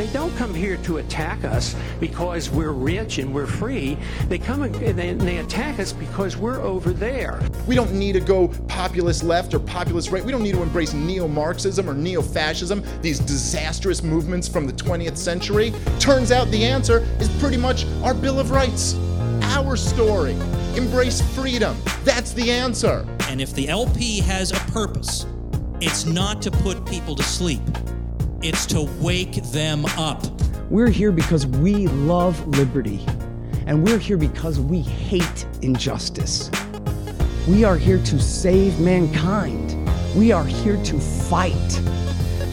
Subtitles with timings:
[0.00, 3.98] They don't come here to attack us because we're rich and we're free.
[4.28, 7.42] They come and they, they attack us because we're over there.
[7.66, 10.24] We don't need to go populist left or populist right.
[10.24, 14.72] We don't need to embrace neo Marxism or neo fascism, these disastrous movements from the
[14.72, 15.70] 20th century.
[15.98, 18.94] Turns out the answer is pretty much our Bill of Rights,
[19.42, 20.32] our story.
[20.76, 21.76] Embrace freedom.
[22.04, 23.06] That's the answer.
[23.28, 25.26] And if the LP has a purpose,
[25.82, 27.60] it's not to put people to sleep,
[28.42, 30.24] it's to wake them up.
[30.70, 33.04] We're here because we love liberty,
[33.66, 36.50] and we're here because we hate injustice.
[37.46, 39.76] We are here to save mankind.
[40.16, 41.80] We are here to fight.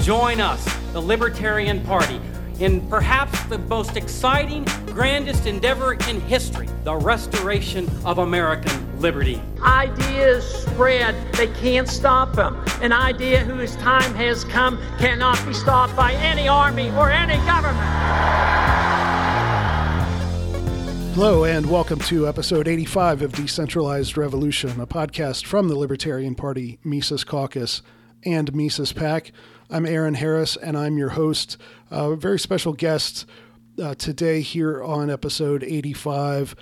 [0.01, 2.19] Join us, the Libertarian Party,
[2.59, 9.41] in perhaps the most exciting, grandest endeavor in history the restoration of American liberty.
[9.61, 12.63] Ideas spread, they can't stop them.
[12.81, 17.77] An idea whose time has come cannot be stopped by any army or any government.
[21.13, 26.77] Hello, and welcome to episode 85 of Decentralized Revolution, a podcast from the Libertarian Party,
[26.83, 27.81] Mises Caucus,
[28.23, 29.31] and Mises PAC.
[29.69, 31.57] I'm Aaron Harris, and I'm your host.
[31.91, 33.25] Uh, a very special guest
[33.81, 36.55] uh, today here on episode 85.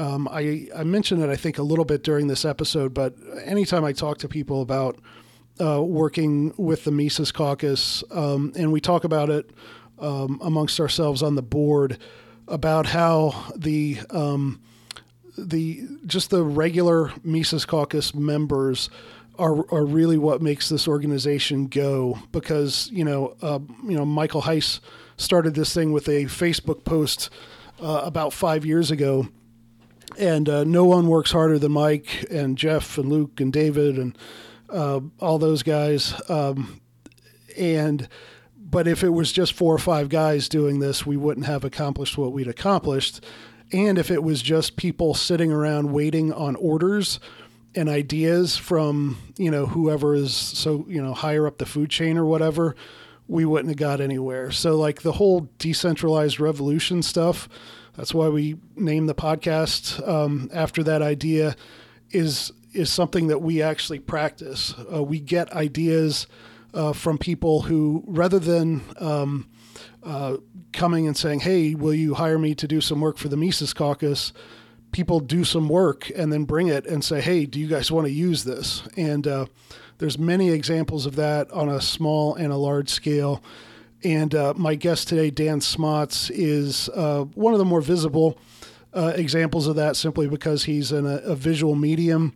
[0.00, 3.84] Um, I, I mentioned it, I think, a little bit during this episode, but anytime
[3.84, 4.98] I talk to people about
[5.60, 9.50] uh, working with the Mises Caucus, um, and we talk about it
[9.98, 11.98] um, amongst ourselves on the board
[12.48, 14.62] about how the um,
[15.36, 18.88] the just the regular Mises Caucus members
[19.38, 24.40] are, are really what makes this organization go because you know uh, you know Michael
[24.40, 24.80] Heise
[25.18, 27.28] started this thing with a Facebook post
[27.82, 29.28] uh, about five years ago,
[30.18, 34.16] and uh, no one works harder than Mike and Jeff and Luke and David and
[34.68, 36.20] uh, all those guys.
[36.30, 36.80] Um,
[37.56, 38.08] and
[38.56, 42.16] but if it was just four or five guys doing this, we wouldn't have accomplished
[42.16, 43.24] what we'd accomplished.
[43.72, 47.18] And if it was just people sitting around waiting on orders
[47.74, 52.18] and ideas from you know whoever is so you know higher up the food chain
[52.18, 52.74] or whatever
[53.28, 57.48] we wouldn't have got anywhere so like the whole decentralized revolution stuff
[58.00, 61.54] that's why we named the podcast um, after that idea
[62.10, 66.26] is is something that we actually practice uh, we get ideas
[66.72, 69.46] uh, from people who rather than um,
[70.02, 70.38] uh,
[70.72, 73.74] coming and saying hey will you hire me to do some work for the mises
[73.74, 74.32] caucus
[74.92, 78.08] people do some work and then bring it and say, "Hey, do you guys want
[78.08, 79.46] to use this?" And uh,
[79.98, 83.40] there's many examples of that on a small and a large scale.
[84.02, 88.38] And uh, my guest today, Dan Smots, is uh, one of the more visible
[88.94, 92.34] uh, examples of that, simply because he's in a, a visual medium.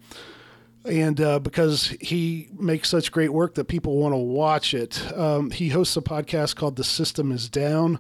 [0.84, 5.50] And uh, because he makes such great work that people want to watch it, um,
[5.50, 7.98] he hosts a podcast called "The System Is Down,"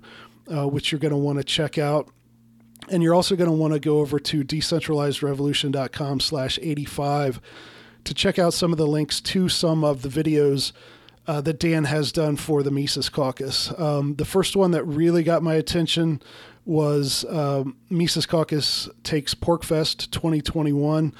[0.54, 2.10] uh, which you're going to want to check out
[2.90, 7.40] and you're also going to want to go over to decentralizedrevolution.com slash 85
[8.04, 10.72] to check out some of the links to some of the videos
[11.26, 13.72] uh, that Dan has done for the Mises Caucus.
[13.78, 16.20] Um, the first one that really got my attention
[16.64, 21.14] was um, Mises Caucus Takes PorcFest 2021,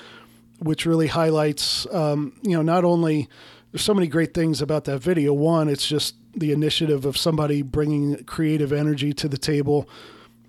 [0.58, 3.28] which really highlights, um, you know, not only
[3.72, 5.32] there's so many great things about that video.
[5.32, 9.88] One, it's just the initiative of somebody bringing creative energy to the table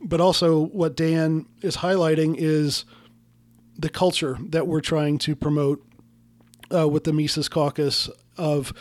[0.06, 2.86] but also what Dan is highlighting is
[3.78, 5.84] the culture that we're trying to promote
[6.74, 8.72] uh, with the Mises Caucus of,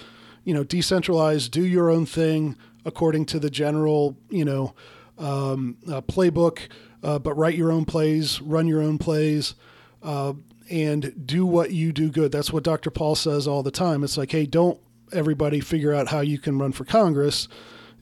[0.44, 4.74] you know, decentralized, do your own thing according to the general, you know,
[5.18, 6.60] um, uh, playbook,
[7.02, 9.54] uh, but write your own plays, run your own plays,
[10.02, 10.32] uh,
[10.70, 12.32] and do what you do good.
[12.32, 12.90] That's what Dr.
[12.90, 14.02] Paul says all the time.
[14.02, 14.78] It's like, hey, don't
[15.12, 17.48] everybody figure out how you can run for Congress.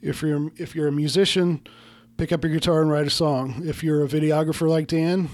[0.00, 1.66] If you're if you're a musician,
[2.16, 3.62] pick up your guitar and write a song.
[3.64, 5.28] If you're a videographer like Dan,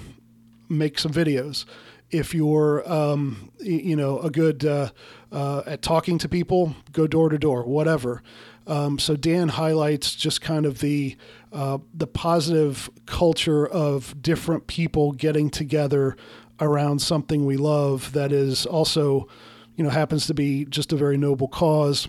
[0.69, 1.65] make some videos.
[2.11, 4.91] If you're, um, you know, a good uh,
[5.31, 8.23] uh, at talking to people, go door to door, whatever.
[8.67, 11.17] Um, so Dan highlights just kind of the
[11.53, 16.17] uh, the positive culture of different people getting together
[16.61, 19.29] around something we love that is also,
[19.77, 22.09] you know, happens to be just a very noble cause.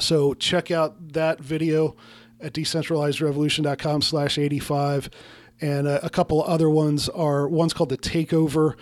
[0.00, 1.96] So check out that video
[2.40, 5.10] at decentralizedrevolution.com slash 85.
[5.60, 8.74] And a, a couple other ones are, one's called The Takeover,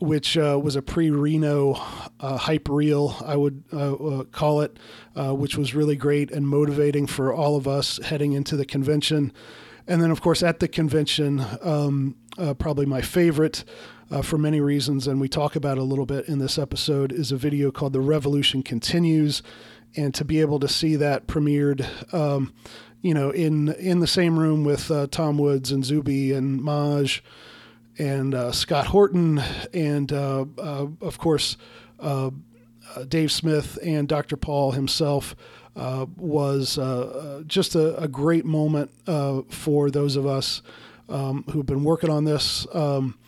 [0.00, 1.74] which uh, was a pre-Reno
[2.20, 4.78] uh, hype reel, I would uh, uh call it,
[5.16, 9.32] uh, which was really great and motivating for all of us heading into the convention.
[9.86, 13.64] And then, of course, at the convention, um, uh, probably my favorite
[14.22, 17.36] for many reasons, and we talk about a little bit in this episode, is a
[17.36, 19.42] video called "The Revolution Continues."
[19.96, 22.54] And to be able to see that premiered um,
[23.02, 27.22] you know, in in the same room with Tom Woods and Zuby and Maj
[27.98, 29.42] and uh, Scott Horton
[29.74, 31.56] and uh, uh, of course
[31.98, 32.30] uh,
[33.08, 34.36] Dave Smith and Dr.
[34.36, 35.34] Paul himself.
[35.74, 36.78] was
[37.46, 38.90] just a, a, great moment
[39.52, 40.62] for those of us
[41.08, 43.18] um, who've been working on this um,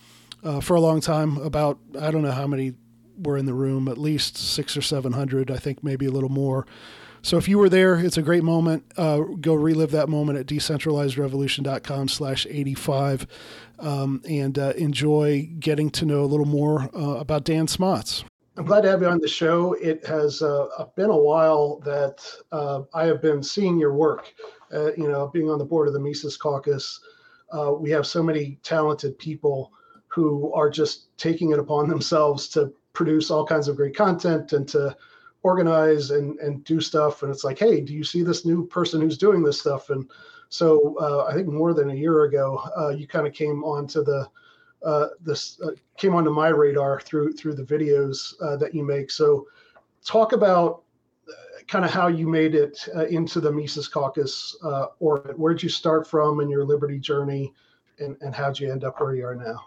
[0.62, 1.36] for a long time.
[1.38, 2.74] About I don't know how many
[3.18, 6.30] were in the room, at least six or seven hundred, I think maybe a little
[6.30, 6.66] more.
[7.22, 8.84] So if you were there, it's a great moment.
[8.96, 13.26] Uh, go relive that moment at decentralizedrevolution.com slash 85
[13.80, 18.24] um, and uh, enjoy getting to know a little more uh, about Dan Smots.
[18.56, 19.74] I'm glad to have you on the show.
[19.74, 20.66] It has uh,
[20.96, 22.22] been a while that
[22.52, 24.34] uh, I have been seeing your work.
[24.72, 27.00] Uh, you know, being on the board of the Mises Caucus,
[27.78, 29.72] we have so many talented people
[30.08, 34.68] who are just taking it upon themselves to produce all kinds of great content and
[34.68, 34.94] to
[35.42, 39.00] organize and and do stuff and it's like hey do you see this new person
[39.00, 40.10] who's doing this stuff and
[40.50, 44.04] so uh, i think more than a year ago uh, you kind of came onto
[44.04, 44.28] the
[44.82, 49.10] uh, this uh, came onto my radar through through the videos uh, that you make.
[49.10, 49.46] So
[50.04, 50.82] talk about
[51.68, 54.56] kind of how you made it into the mises caucus
[54.98, 55.38] orbit.
[55.38, 57.52] Where'd you start from in your liberty journey
[57.98, 59.64] and, and how'd you end up where you are now?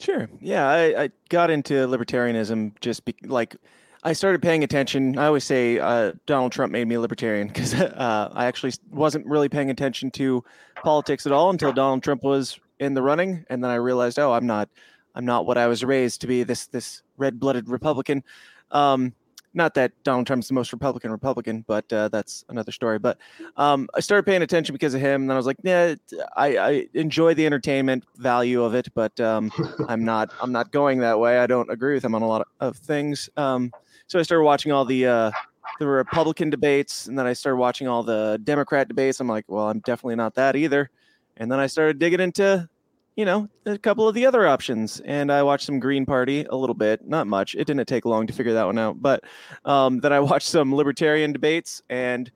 [0.00, 0.28] Sure.
[0.40, 3.56] Yeah i, I got into libertarianism just be, like
[4.02, 5.18] I started paying attention.
[5.18, 9.26] I always say uh, Donald Trump made me a libertarian because uh, I actually wasn't
[9.26, 10.42] really paying attention to
[10.82, 14.32] politics at all until Donald Trump was in the running, and then I realized, oh,
[14.32, 14.70] I'm not,
[15.14, 16.44] I'm not what I was raised to be.
[16.44, 18.24] This this red blooded Republican.
[18.70, 19.14] Um,
[19.52, 22.98] not that Donald Trump's the most Republican Republican, but uh, that's another story.
[22.98, 23.18] But
[23.56, 25.96] um, I started paying attention because of him, and then I was like, yeah,
[26.36, 29.50] I, I enjoy the entertainment value of it, but um,
[29.88, 31.38] I'm not I'm not going that way.
[31.38, 33.28] I don't agree with him on a lot of, of things.
[33.36, 33.72] Um,
[34.10, 35.30] so I started watching all the uh,
[35.78, 39.20] the Republican debates, and then I started watching all the Democrat debates.
[39.20, 40.90] I'm like, well, I'm definitely not that either.
[41.36, 42.68] And then I started digging into,
[43.14, 46.56] you know, a couple of the other options, and I watched some Green Party a
[46.56, 47.54] little bit, not much.
[47.54, 49.22] It didn't take long to figure that one out, but
[49.64, 52.32] um, then I watched some Libertarian debates, and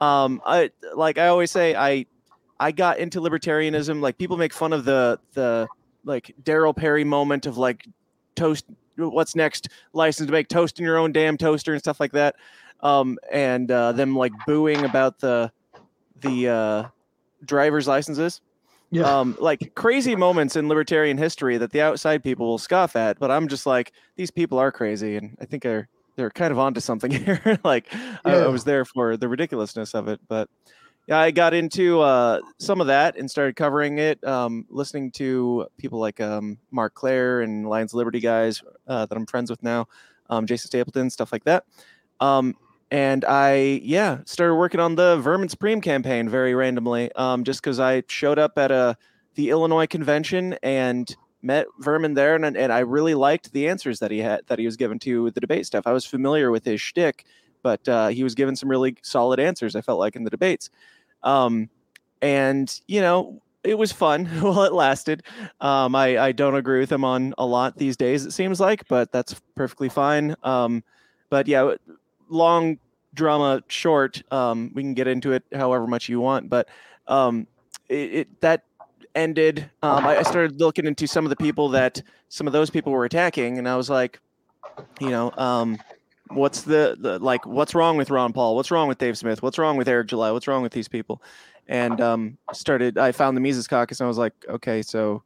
[0.00, 2.06] um, I like I always say I
[2.60, 4.00] I got into libertarianism.
[4.00, 5.66] Like people make fun of the the
[6.04, 7.84] like Darryl Perry moment of like
[8.36, 8.64] toast
[8.96, 12.36] what's next license to make toast in your own damn toaster and stuff like that
[12.80, 15.50] um, and uh, them like booing about the
[16.20, 16.84] the uh,
[17.44, 18.40] driver's licenses
[18.90, 19.02] yeah.
[19.02, 23.30] Um, like crazy moments in libertarian history that the outside people will scoff at, but
[23.30, 26.80] I'm just like, these people are crazy, and I think they're they're kind of onto
[26.80, 27.58] something here.
[27.64, 28.16] like, yeah.
[28.24, 30.48] I, I, was there for the ridiculousness of it, but
[31.06, 35.66] yeah, I got into uh, some of that and started covering it, um, listening to
[35.78, 39.86] people like um, Marc Clair and Lions Liberty guys uh, that I'm friends with now,
[40.30, 41.64] um, Jason Stapleton, stuff like that.
[42.18, 42.54] Um,
[42.90, 47.78] and I, yeah, started working on the Vermin Supreme campaign very randomly, um, just because
[47.78, 48.96] I showed up at a
[49.34, 54.10] the Illinois convention and met Vermin there, and, and I really liked the answers that
[54.10, 55.86] he had that he was given to the debate stuff.
[55.86, 57.26] I was familiar with his shtick,
[57.62, 59.76] but uh, he was given some really solid answers.
[59.76, 60.70] I felt like in the debates.
[61.26, 61.68] Um,
[62.22, 65.22] and you know, it was fun while it lasted.
[65.60, 68.88] Um, I, I don't agree with him on a lot these days, it seems like,
[68.88, 70.34] but that's perfectly fine.
[70.42, 70.82] Um,
[71.28, 71.74] but yeah,
[72.28, 72.78] long
[73.12, 74.22] drama short.
[74.32, 76.68] Um, we can get into it however much you want, but
[77.08, 77.46] um,
[77.88, 78.62] it, it that
[79.14, 79.68] ended.
[79.82, 82.92] Um, I, I started looking into some of the people that some of those people
[82.92, 84.20] were attacking, and I was like,
[85.00, 85.78] you know, um,
[86.30, 88.56] what's the, the like what's wrong with Ron Paul?
[88.56, 89.42] What's wrong with Dave Smith?
[89.42, 90.30] What's wrong with Eric July?
[90.30, 91.22] What's wrong with these people?
[91.68, 95.22] And um, started I found the Mises Caucus and I was like, okay, so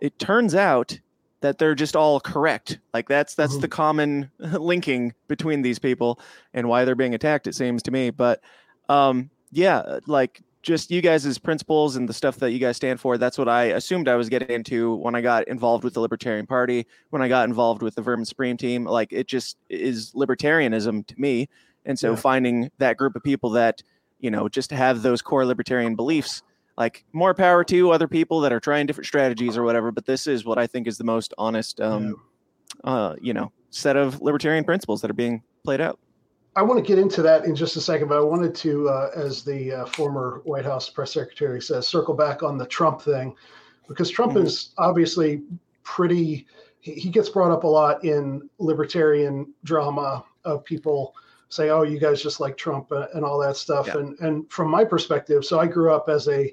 [0.00, 0.98] it turns out
[1.40, 2.78] that they're just all correct.
[2.92, 3.60] Like that's that's mm-hmm.
[3.60, 6.18] the common linking between these people
[6.52, 7.46] and why they're being attacked.
[7.46, 8.40] It seems to me, but
[8.88, 13.18] um, yeah, like just you guys' principles and the stuff that you guys stand for.
[13.18, 16.46] That's what I assumed I was getting into when I got involved with the Libertarian
[16.46, 18.84] Party, when I got involved with the Vermin Supreme team.
[18.84, 21.48] Like it just is libertarianism to me.
[21.84, 22.16] And so yeah.
[22.16, 23.82] finding that group of people that,
[24.20, 26.42] you know, just have those core libertarian beliefs,
[26.78, 29.92] like more power to other people that are trying different strategies or whatever.
[29.92, 32.16] But this is what I think is the most honest, um,
[32.84, 32.90] yeah.
[32.90, 35.98] uh, you know, set of libertarian principles that are being played out.
[36.56, 39.10] I want to get into that in just a second, but I wanted to, uh,
[39.16, 43.34] as the uh, former White House press secretary says, circle back on the Trump thing,
[43.88, 44.46] because Trump mm-hmm.
[44.46, 45.42] is obviously
[45.82, 46.46] pretty.
[46.80, 51.14] He, he gets brought up a lot in libertarian drama of people
[51.48, 53.88] say, "Oh, you guys just like Trump" uh, and all that stuff.
[53.88, 53.98] Yeah.
[53.98, 56.52] And and from my perspective, so I grew up as a,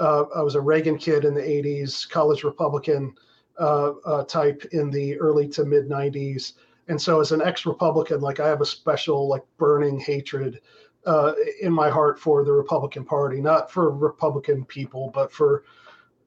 [0.00, 3.14] uh, I was a Reagan kid in the '80s, college Republican
[3.58, 6.54] uh, uh, type in the early to mid '90s
[6.88, 10.60] and so as an ex-republican like i have a special like burning hatred
[11.06, 15.64] uh, in my heart for the Republican Party, not for Republican people, but for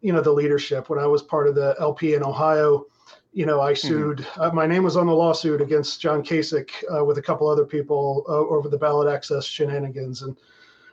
[0.02, 0.90] you know the leadership.
[0.90, 2.86] When I was part of the LP in Ohio,
[3.32, 4.20] you know, I sued.
[4.20, 4.42] Mm-hmm.
[4.42, 7.66] Uh, my name was on the lawsuit against John Kasich uh, with a couple other
[7.66, 10.36] people uh, over the ballot access shenanigans, and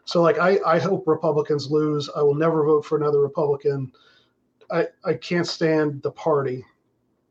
[0.05, 2.11] so like I, I hope Republicans lose.
[2.15, 3.91] I will never vote for another Republican.
[4.71, 6.63] I, I can't stand the party.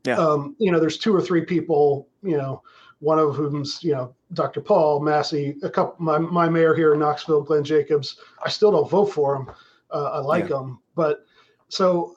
[0.08, 0.16] Yeah.
[0.16, 2.62] Um, you know, there's two or three people, you know,
[3.00, 4.60] one of whom's, you know, Dr.
[4.60, 8.18] Paul Massie, a couple, my, my mayor here in Knoxville, Glenn Jacobs.
[8.44, 9.50] I still don't vote for him.
[9.90, 10.60] Uh, I like yeah.
[10.60, 11.24] him, but
[11.68, 12.16] so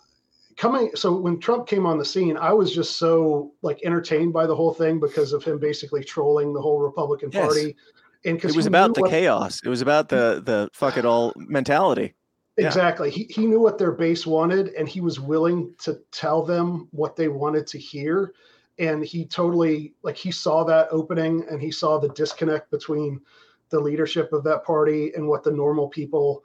[0.57, 4.45] coming, so when Trump came on the scene, I was just so like entertained by
[4.45, 7.45] the whole thing because of him basically trolling the whole Republican yes.
[7.45, 7.75] Party.
[8.23, 11.33] And it was about the what, chaos, it was about the the fuck it all
[11.35, 12.13] mentality.
[12.65, 13.09] Exactly.
[13.09, 13.15] Yeah.
[13.15, 17.15] He he knew what their base wanted, and he was willing to tell them what
[17.15, 18.33] they wanted to hear.
[18.79, 23.21] And he totally like he saw that opening, and he saw the disconnect between
[23.69, 26.43] the leadership of that party and what the normal people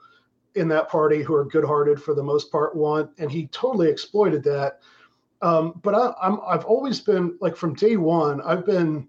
[0.55, 4.43] in that party who are good-hearted for the most part want, and he totally exploited
[4.43, 4.79] that.
[5.41, 9.07] Um, but I, I'm I've always been like from day one, I've been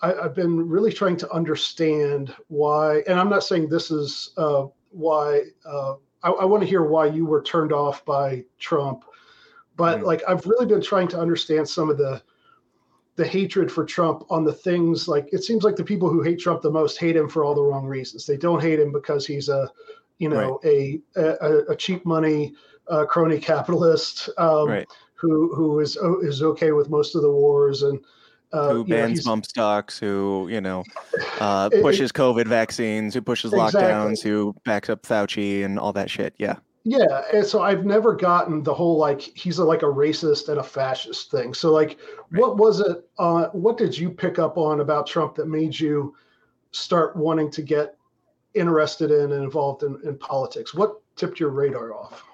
[0.00, 4.66] I, have been really trying to understand why, and I'm not saying this is uh,
[4.90, 5.42] why.
[5.64, 9.04] Uh, I, I want to hear why you were turned off by Trump,
[9.76, 10.06] but mm-hmm.
[10.06, 12.22] like I've really been trying to understand some of the
[13.16, 16.38] the hatred for Trump on the things like it seems like the people who hate
[16.38, 18.26] Trump the most hate him for all the wrong reasons.
[18.26, 19.70] They don't hate him because he's a
[20.18, 21.00] you know right.
[21.16, 22.54] a, a, a cheap money
[22.88, 24.88] uh, crony capitalist um, right.
[25.14, 28.00] who who is is okay with most of the wars and
[28.52, 30.84] uh, who bans know, bump stocks, who you know
[31.40, 33.80] uh, pushes it, COVID vaccines, who pushes exactly.
[33.82, 36.34] lockdowns, who backs up Fauci and all that shit.
[36.38, 36.56] Yeah.
[36.84, 40.58] Yeah, and so I've never gotten the whole like he's a, like a racist and
[40.58, 41.52] a fascist thing.
[41.52, 41.98] So like,
[42.30, 42.40] right.
[42.40, 43.06] what was it?
[43.18, 46.16] Uh, what did you pick up on about Trump that made you
[46.72, 47.96] start wanting to get
[48.54, 50.72] interested in and involved in, in politics?
[50.72, 52.24] What tipped your radar off?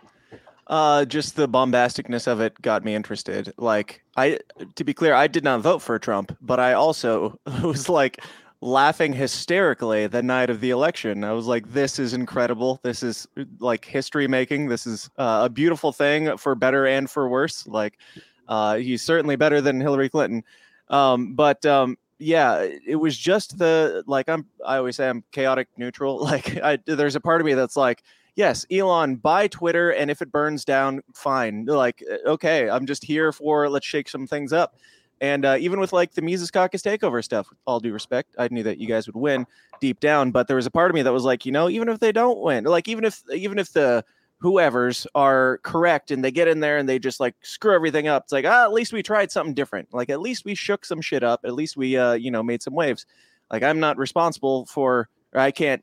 [0.67, 3.53] Uh, just the bombasticness of it got me interested.
[3.57, 4.41] Like, I,
[4.75, 8.21] to be clear, I did not vote for Trump, but I also was like
[8.61, 11.23] laughing hysterically the night of the election.
[11.23, 12.81] I was like, this is incredible.
[12.83, 13.29] This is
[13.61, 14.69] like history making.
[14.69, 17.67] This is uh, a beautiful thing for better and for worse.
[17.67, 17.99] Like,
[18.49, 20.43] uh, he's certainly better than Hillary Clinton.
[20.89, 24.47] Um, but um, yeah, it was just the like I'm.
[24.65, 26.19] I always say I'm chaotic neutral.
[26.27, 28.03] Like, I, there's a part of me that's like,
[28.37, 31.65] yes, Elon, buy Twitter, and if it burns down, fine.
[31.65, 34.77] Like, okay, I'm just here for let's shake some things up.
[35.21, 38.63] And uh, even with like the Mises Caucus takeover stuff, all due respect, I knew
[38.65, 39.47] that you guys would win
[39.81, 41.89] deep down, but there was a part of me that was like, you know, even
[41.89, 44.05] if they don't win, like even if even if the
[44.39, 48.25] whoever's are correct and they get in there and they just like screw everything up,
[48.25, 49.89] it's like, ah, at least we tried something different.
[49.95, 51.41] Like at least we shook some shit up.
[51.45, 53.07] At least we, uh, you know, made some waves.
[53.51, 55.83] Like I'm not responsible for, I can't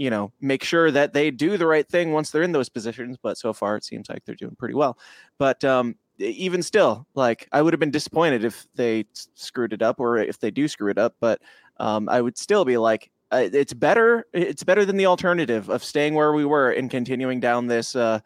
[0.00, 3.18] you know, make sure that they do the right thing once they're in those positions.
[3.22, 4.96] But so far, it seems like they're doing pretty well.
[5.36, 10.00] But um, even still, like I would have been disappointed if they screwed it up
[10.00, 11.16] or if they do screw it up.
[11.20, 11.42] But
[11.76, 14.24] um, I would still be like, uh, it's better.
[14.32, 18.20] It's better than the alternative of staying where we were and continuing down this, uh,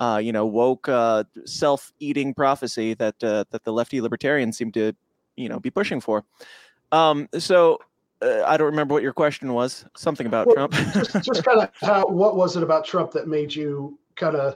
[0.00, 4.92] uh, you know, woke, uh, self-eating prophecy that uh, that the lefty libertarians seem to,
[5.36, 6.24] you know, be pushing for.
[6.90, 7.78] Um, so
[8.22, 9.84] uh, I don't remember what your question was.
[9.96, 10.72] Something about well, Trump.
[10.92, 12.06] just, just kind of how.
[12.06, 14.54] What was it about Trump that made you kind of,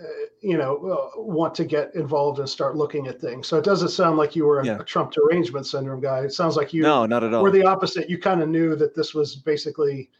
[0.00, 0.06] uh,
[0.40, 3.48] you know, uh, want to get involved and start looking at things?
[3.48, 4.78] So it doesn't sound like you were a, yeah.
[4.78, 6.20] a Trump derangement syndrome guy.
[6.20, 6.82] It sounds like you.
[6.82, 7.42] No, not at all.
[7.42, 8.08] Were the opposite.
[8.08, 10.10] You kind of knew that this was basically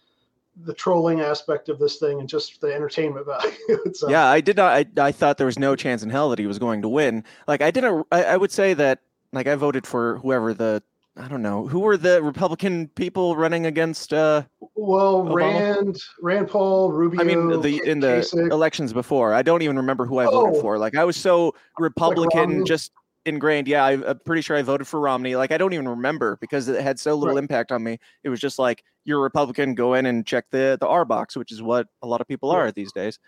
[0.56, 3.52] the trolling aspect of this thing and just the entertainment value.
[3.92, 4.08] so.
[4.08, 4.72] Yeah, I did not.
[4.72, 7.24] I, I thought there was no chance in hell that he was going to win.
[7.46, 8.06] Like I didn't.
[8.10, 9.00] I, I would say that.
[9.32, 10.80] Like I voted for whoever the
[11.16, 14.12] I don't know who were the Republican people running against.
[14.12, 14.42] Uh,
[14.74, 15.34] well, Obama?
[15.34, 17.20] Rand, Rand Paul, Rubio.
[17.20, 18.50] I mean, the in the Kasich.
[18.50, 20.30] elections before, I don't even remember who I oh.
[20.30, 20.76] voted for.
[20.76, 22.90] Like I was so Republican, like just
[23.26, 23.68] ingrained.
[23.68, 25.36] Yeah, I, am pretty sure I voted for Romney.
[25.36, 27.42] Like I don't even remember because it had so little right.
[27.42, 27.98] impact on me.
[28.24, 31.36] It was just like you're a Republican, go in and check the the R box,
[31.36, 33.20] which is what a lot of people are these days.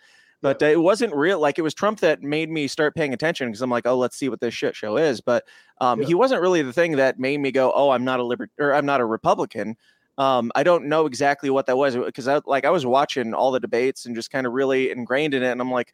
[0.43, 1.41] But uh, it wasn't real.
[1.41, 4.17] Like it was Trump that made me start paying attention because I'm like, oh, let's
[4.17, 5.21] see what this shit show is.
[5.21, 5.45] But
[5.81, 6.09] um, yeah.
[6.09, 8.75] he wasn't really the thing that made me go, oh, I'm not a liber or
[8.75, 9.77] I'm not a Republican.
[10.19, 13.51] Um, I don't know exactly what that was because I like I was watching all
[13.51, 15.93] the debates and just kind of really ingrained in it, and I'm like,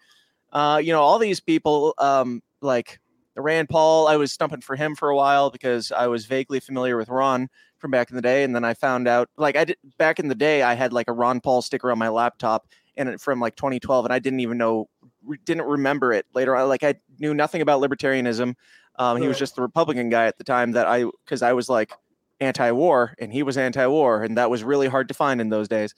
[0.53, 3.01] uh, you know, all these people, um, like
[3.37, 6.97] Rand Paul, I was stumping for him for a while because I was vaguely familiar
[6.97, 9.77] with Ron from back in the day, and then I found out, like I did
[9.99, 13.21] back in the day, I had like a Ron Paul sticker on my laptop, and
[13.21, 14.89] from like 2012, and I didn't even know,
[15.45, 16.69] didn't remember it later on.
[16.69, 18.55] Like I knew nothing about libertarianism.
[18.99, 21.69] Um, he was just the Republican guy at the time that I, because I was
[21.69, 21.93] like
[22.41, 25.95] anti-war and he was anti-war and that was really hard to find in those days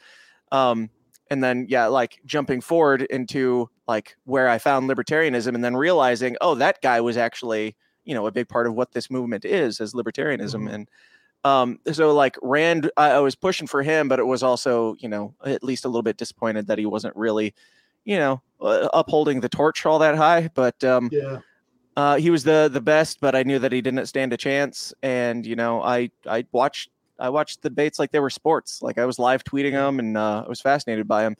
[0.53, 0.91] um,
[1.31, 6.37] and then yeah like jumping forward into like where i found libertarianism and then realizing
[6.43, 7.75] oh that guy was actually
[8.05, 10.75] you know a big part of what this movement is as libertarianism Mhm.
[10.75, 10.89] and
[11.45, 15.09] um, so like rand I, I was pushing for him but it was also you
[15.09, 17.55] know at least a little bit disappointed that he wasn't really
[18.05, 21.39] you know uh, upholding the torch all that high but um, Yeah.
[21.97, 24.93] uh, he was the the best, but I knew that he didn't stand a chance.
[25.03, 28.83] And you know, I I watched I watched the debates like they were sports.
[28.83, 31.37] Like I was live tweeting them, and uh, I was fascinated by them.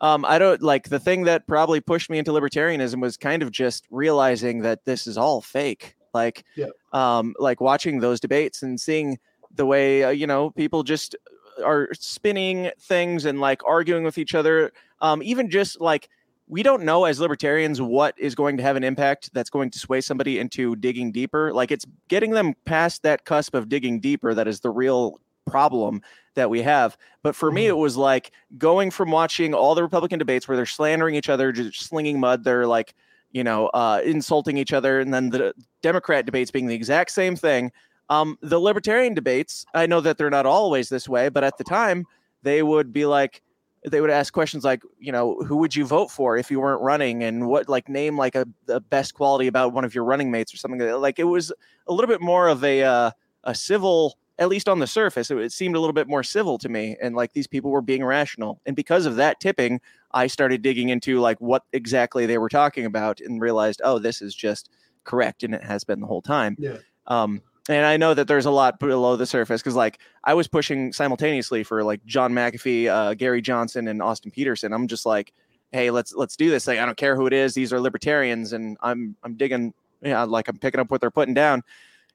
[0.00, 3.50] Um, I don't like the thing that probably pushed me into libertarianism was kind of
[3.50, 5.96] just realizing that this is all fake.
[6.12, 6.66] Like, Yeah.
[6.92, 9.18] um, like watching those debates and seeing
[9.54, 11.16] the way uh, you know people just
[11.64, 14.72] are spinning things and like arguing with each other.
[15.00, 16.08] Um, even just like
[16.46, 19.78] we don't know as libertarians what is going to have an impact that's going to
[19.78, 21.52] sway somebody into digging deeper.
[21.52, 26.02] Like it's getting them past that cusp of digging deeper that is the real problem
[26.34, 26.96] that we have.
[27.22, 30.66] But for me, it was like going from watching all the Republican debates where they're
[30.66, 32.94] slandering each other, just slinging mud, they're like,
[33.32, 37.36] you know, uh, insulting each other, and then the Democrat debates being the exact same
[37.36, 37.72] thing.
[38.10, 41.64] Um, the Libertarian debates, I know that they're not always this way, but at the
[41.64, 42.06] time,
[42.42, 43.42] they would be like,
[43.86, 46.82] they would ask questions like, you know, who would you vote for if you weren't
[46.82, 50.30] running, and what like name like a the best quality about one of your running
[50.30, 51.00] mates or something like.
[51.00, 51.52] Like it was
[51.86, 53.10] a little bit more of a uh,
[53.44, 56.56] a civil, at least on the surface, it, it seemed a little bit more civil
[56.58, 58.60] to me, and like these people were being rational.
[58.64, 59.80] And because of that tipping,
[60.12, 64.22] I started digging into like what exactly they were talking about, and realized, oh, this
[64.22, 64.70] is just
[65.04, 66.56] correct, and it has been the whole time.
[66.58, 66.78] Yeah.
[67.06, 70.46] Um, and I know that there's a lot below the surface because, like, I was
[70.48, 74.72] pushing simultaneously for like John McAfee, uh, Gary Johnson, and Austin Petersen.
[74.72, 75.32] I'm just like,
[75.72, 76.66] hey, let's let's do this.
[76.66, 80.24] Like, I don't care who it is; these are libertarians, and I'm I'm digging, yeah,
[80.24, 81.62] like I'm picking up what they're putting down.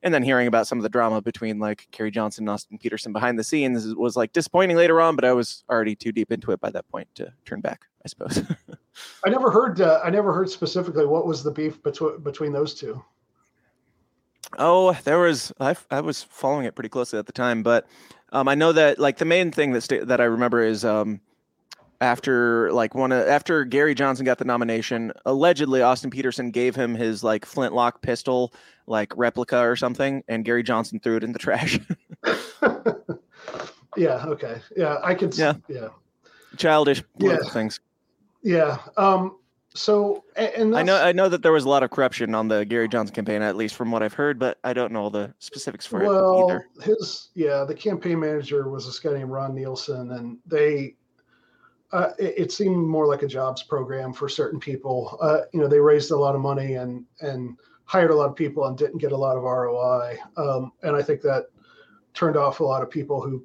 [0.01, 3.11] And then hearing about some of the drama between like Gary Johnson and Austin Petersen
[3.11, 6.51] behind the scenes was like disappointing later on, but I was already too deep into
[6.51, 8.41] it by that point to turn back, I suppose.
[9.25, 9.81] I never heard.
[9.81, 13.03] Uh, I never heard specifically what was the beef between between those two.
[14.57, 17.87] Oh, there was I, I was following it pretty closely at the time, but
[18.31, 21.19] um, I know that like the main thing that sta- that I remember is um,
[22.01, 26.95] after like one of, after Gary Johnson got the nomination, allegedly Austin Petersen gave him
[26.95, 28.53] his like flintlock pistol
[28.87, 31.79] like replica or something, and Gary Johnson threw it in the trash.
[33.97, 34.23] yeah.
[34.25, 34.61] Okay.
[34.75, 34.97] Yeah.
[35.03, 35.29] I could.
[35.33, 35.53] s- Yeah.
[35.67, 35.87] Yeah.
[36.57, 37.37] Childish Yeah.
[37.51, 37.79] things.
[38.43, 38.77] Yeah.
[38.97, 39.35] Um.
[39.79, 42.65] So and I know I know that there was a lot of corruption on the
[42.65, 45.33] Gary Johnson campaign, at least from what I've heard, but I don't know all the
[45.39, 46.67] specifics for it well, either.
[46.83, 50.95] his yeah, the campaign manager was this guy named Ron Nielson, and they.
[51.91, 55.17] Uh, it, it seemed more like a jobs program for certain people.
[55.21, 58.35] Uh, you know, they raised a lot of money and and hired a lot of
[58.35, 60.17] people and didn't get a lot of ROI.
[60.37, 61.45] Um, and I think that
[62.13, 63.43] turned off a lot of people who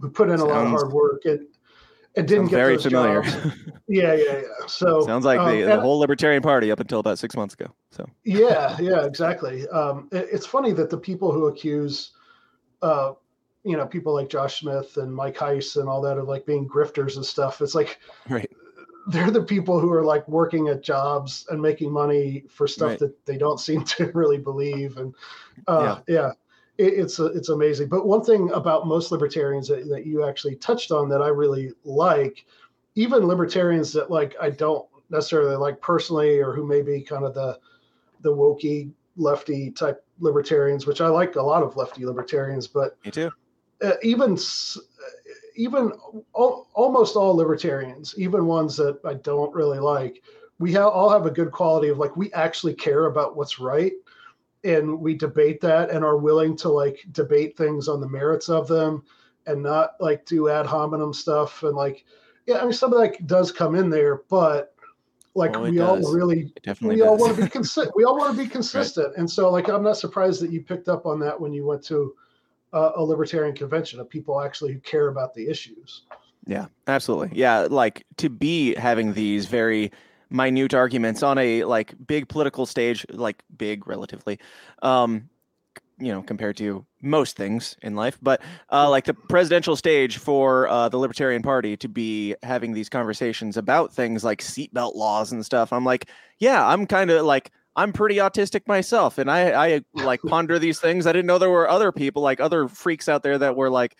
[0.00, 1.46] who put in a lot of hard work and
[2.16, 3.22] and didn't Sounds get very familiar.
[3.88, 4.66] Yeah, yeah, yeah.
[4.66, 7.54] So Sounds like um, the, the and- whole Libertarian Party up until about six months
[7.54, 7.66] ago.
[7.92, 9.68] So yeah, yeah, exactly.
[9.68, 12.10] Um, it- it's funny that the people who accuse,
[12.82, 13.12] uh,
[13.62, 16.68] you know, people like Josh Smith and Mike Heise and all that of like being
[16.68, 17.60] grifters and stuff.
[17.60, 18.50] It's like right.
[19.08, 22.98] they're the people who are like working at jobs and making money for stuff Right.
[22.98, 24.96] that they don't seem to really believe.
[24.96, 25.14] And
[25.68, 26.32] uh, yeah,
[26.78, 27.88] It, it's it's amazing.
[27.88, 31.72] But one thing about most libertarians that, that you actually touched on that I really
[31.84, 32.44] like,
[32.94, 37.34] even libertarians that like I don't necessarily like personally, or who may be kind of
[37.34, 37.58] the
[38.20, 43.10] the wokey lefty type libertarians, which I like a lot of lefty libertarians, but Me
[43.10, 43.30] too.
[43.82, 44.38] uh, even
[45.56, 45.92] even
[46.36, 50.22] al- almost all libertarians, even ones that I don't really like,
[50.58, 53.92] we have all have a good quality of like we actually care about what's right,
[54.64, 58.68] and we debate that and are willing to like debate things on the merits of
[58.68, 59.02] them,
[59.46, 62.04] and not like do ad hominem stuff and like
[62.46, 64.74] yeah, I mean some of that does come in there, but
[65.34, 67.94] like it we all really we all want to be consistent.
[67.96, 70.88] we all want to be consistent, and so like I'm not surprised that you picked
[70.88, 72.14] up on that when you went to
[72.72, 76.02] uh, a libertarian convention of people actually who care about the issues.
[76.46, 77.36] Yeah, absolutely.
[77.36, 79.90] Yeah, like to be having these very
[80.30, 84.38] minute arguments on a like big political stage, like big relatively,
[84.82, 85.28] um,
[85.98, 90.68] you know, compared to most things in life, but uh, like the presidential stage for
[90.68, 95.44] uh, the Libertarian Party to be having these conversations about things like seatbelt laws and
[95.44, 95.72] stuff.
[95.72, 96.08] I'm like,
[96.38, 97.50] yeah, I'm kind of like.
[97.78, 101.06] I'm pretty autistic myself, and I, I like ponder these things.
[101.06, 103.96] I didn't know there were other people, like other freaks out there, that were like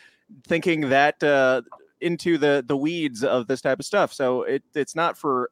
[0.46, 1.60] thinking that uh,
[2.00, 4.12] into the the weeds of this type of stuff.
[4.12, 5.50] So it it's not for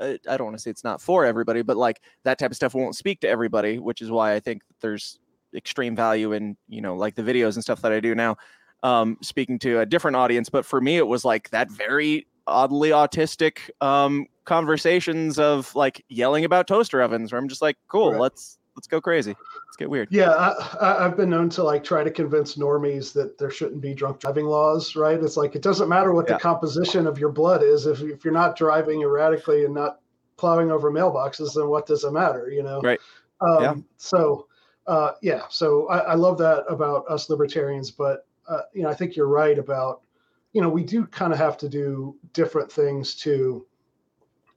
[0.00, 2.74] I don't want to say it's not for everybody, but like that type of stuff
[2.74, 5.18] won't speak to everybody, which is why I think there's
[5.54, 8.36] extreme value in you know like the videos and stuff that I do now.
[8.82, 12.90] Um, speaking to a different audience, but for me, it was like that very oddly
[12.90, 18.20] autistic um, conversations of like yelling about toaster ovens, where I'm just like, cool, Right.
[18.20, 20.08] let's let's go crazy, let's get weird.
[20.10, 23.92] Yeah, I, I've been known to like try to convince normies that there shouldn't be
[23.92, 25.22] drunk driving laws, right?
[25.22, 26.36] It's like it doesn't matter what Yeah.
[26.36, 27.84] the composition of your blood is.
[27.84, 30.00] If, if you're not driving erratically and not
[30.38, 32.80] plowing over mailboxes, then what does it matter, you know?
[32.80, 32.98] Right.
[33.42, 33.74] Um, Yeah.
[33.98, 34.46] So,
[34.86, 38.94] uh, yeah, so I, I love that about us libertarians, but, uh, you know, I
[38.94, 40.00] think you're right about,
[40.54, 43.66] you know, we do kind of have to do different things to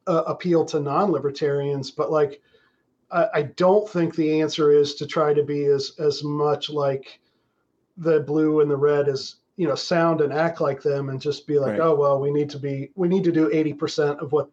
[0.07, 2.41] uh, appeal to non libertarians, but like,
[3.13, 7.19] I, I don't think the answer is to try to be as as much like
[7.97, 11.45] the blue and the red as you know sound and act like them and just
[11.45, 11.81] be like Right.
[11.81, 14.49] oh well we need to be we need to do 80% of what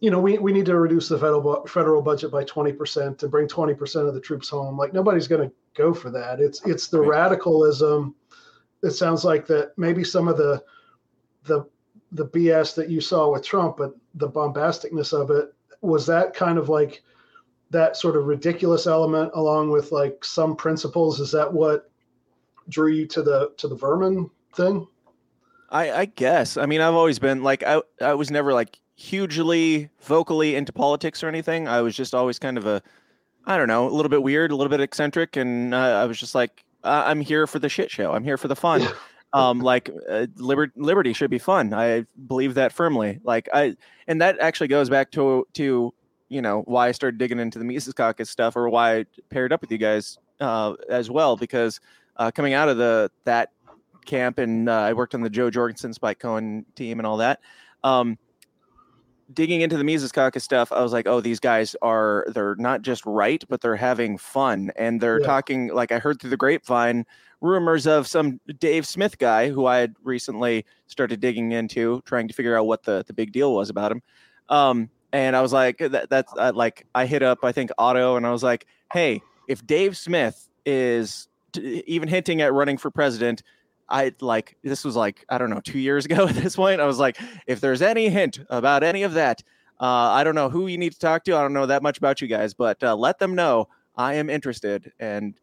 [0.00, 3.46] you know we, we need to reduce the federal federal budget by 20% and bring
[3.46, 7.00] 20% of the troops home like nobody's going to go for that it's it's the
[7.00, 7.08] Right.
[7.10, 8.14] radicalism
[8.82, 10.62] it sounds like that maybe some of the
[11.44, 11.64] the
[12.12, 16.58] the bs that you saw with trump but the bombasticness of it was that kind
[16.58, 17.02] of like
[17.70, 21.90] that sort of ridiculous element along with like some principles is that what
[22.68, 24.86] drew you to the to the vermin thing
[25.70, 26.56] I, I guess.
[26.56, 31.22] I mean, I've always been like I I was never like hugely vocally into politics
[31.22, 31.68] or anything.
[31.68, 32.82] I was just always kind of a
[33.46, 36.18] I don't know, a little bit weird, a little bit eccentric, and uh, I was
[36.20, 38.12] just like, I'm here for the shit show.
[38.12, 38.86] I'm here for the fun.
[39.32, 41.72] um, like uh, liber- liberty should be fun.
[41.72, 43.18] I believe that firmly.
[43.24, 45.94] Like I, and that actually goes back to to
[46.30, 49.52] you know why I started digging into the Mises Caucus stuff, or why I paired
[49.52, 51.80] up with you guys uh, as well, because
[52.16, 53.50] uh, coming out of the that
[54.06, 57.40] camp and uh, I worked on the Jo Jorgensen Spike Cohen team and all that.
[57.84, 58.16] Um,
[59.32, 62.82] digging into the Mises Caucus stuff, I was like, oh, these guys are they're not
[62.82, 65.26] just right, but they're having fun and they're Yeah.
[65.26, 67.04] talking like I heard through the grapevine
[67.40, 72.34] rumors of some Dave Smith guy who I had recently started digging into, trying to
[72.34, 74.02] figure out what the the big deal was about him.
[74.48, 78.16] Um, and I was like, that, that's uh, like I hit up I think Otto
[78.16, 82.90] and I was like, hey, if Dave Smith is t- even hinting at running for
[82.90, 83.42] president.
[83.88, 86.80] I like this was like I don't know two years ago at this point.
[86.80, 89.42] I was like, if there's any hint about any of that,
[89.80, 91.36] uh, I don't know who you need to talk to.
[91.36, 94.30] I don't know that much about you guys, but uh, let them know I am
[94.30, 94.92] interested.
[95.00, 95.34] And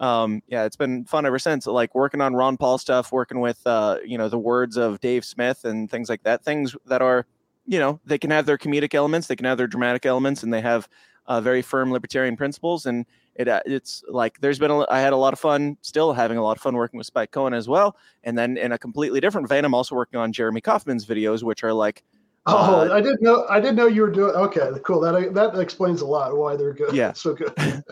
[0.00, 1.66] um, yeah, it's been fun ever since.
[1.66, 5.24] Like working on Ron Paul stuff, working with uh, you know the words of Dave
[5.24, 6.44] Smith and things like that.
[6.44, 7.26] Things that are
[7.72, 10.52] you know they can have their comedic elements, they can have their dramatic elements, and
[10.52, 10.86] they have
[11.26, 12.84] uh, very firm libertarian principles.
[12.84, 16.12] And it uh, it's like there's been a, I had a lot of fun, still
[16.12, 17.96] having a lot of fun working with Spike Cohen as well.
[18.24, 21.64] And then in a completely different vein, I'm also working on Jeremy Kauffman's videos, which
[21.64, 22.02] are like
[22.46, 25.56] oh Uh, i didn't know i didn't know you were doing okay cool that that
[25.60, 27.12] explains a lot why they're good Yeah.
[27.24, 27.54] so good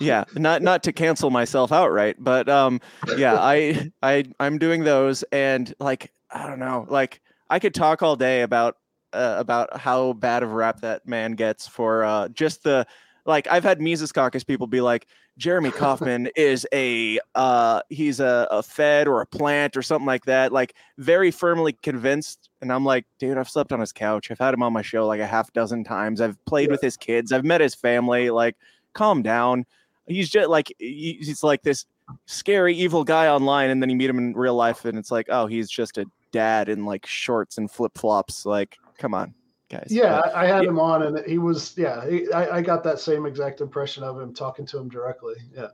[0.00, 2.80] yeah not not to cancel myself outright but um
[3.18, 7.20] yeah i i i'm doing those and like i don't know like
[7.50, 8.78] i could talk all day about
[9.12, 12.86] uh, about how bad of a rap that man gets for uh just the
[13.24, 15.06] like i've had mises caucus people be like
[15.38, 20.24] jeremy kauffman is a uh he's a, a fed or a plant or something like
[20.24, 24.38] that like very firmly convinced and i'm like dude i've slept on his couch i've
[24.38, 26.72] had him on my show like a half dozen times i've played Yeah.
[26.72, 28.56] with his kids i've met his family like
[28.94, 29.64] calm down.
[30.06, 31.84] He's just like he's like this
[32.24, 35.26] scary evil guy online, and then you meet him in real life, and it's like,
[35.28, 38.46] oh, he's just a dad in like shorts and flip flops.
[38.46, 39.34] Like, come on,
[39.70, 39.88] guys.
[39.90, 40.68] yeah But, i, had yeah.
[40.68, 44.20] him on and he was yeah he, I, I got that same exact impression of
[44.20, 45.68] him talking to him directly yeah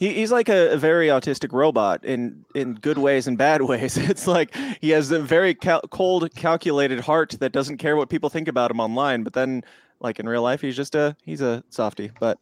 [0.00, 3.96] he, he's like a, very autistic robot in in good ways and bad ways.
[3.98, 8.30] It's like he has a very cal- cold, calculated heart that doesn't care what people
[8.30, 9.62] think about him online, but then
[10.00, 12.10] like in real life, he's just a he's a softie.
[12.18, 12.38] But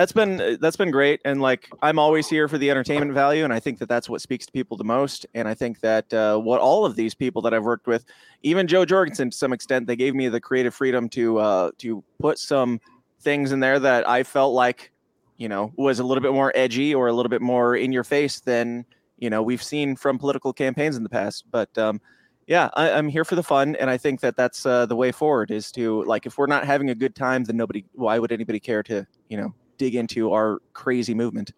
[0.00, 3.52] that's been that's been great and like i'm always here for the entertainment value and
[3.52, 6.38] i think that that's what speaks to people the most and i think that uh,
[6.38, 8.06] what all of these people that i've worked with
[8.42, 12.02] even jo jorgensen to some extent they gave me the creative freedom to uh, to
[12.18, 12.80] put some
[13.20, 14.90] things in there that i felt like
[15.36, 18.04] you know was a little bit more edgy or a little bit more in your
[18.04, 18.86] face than
[19.18, 22.00] you know we've seen from political campaigns in the past but um
[22.46, 25.12] yeah I, i'm here for the fun and i think that that's uh, the way
[25.12, 28.32] forward is to like if we're not having a good time then nobody why would
[28.32, 31.52] anybody care to you know dig into our crazy movement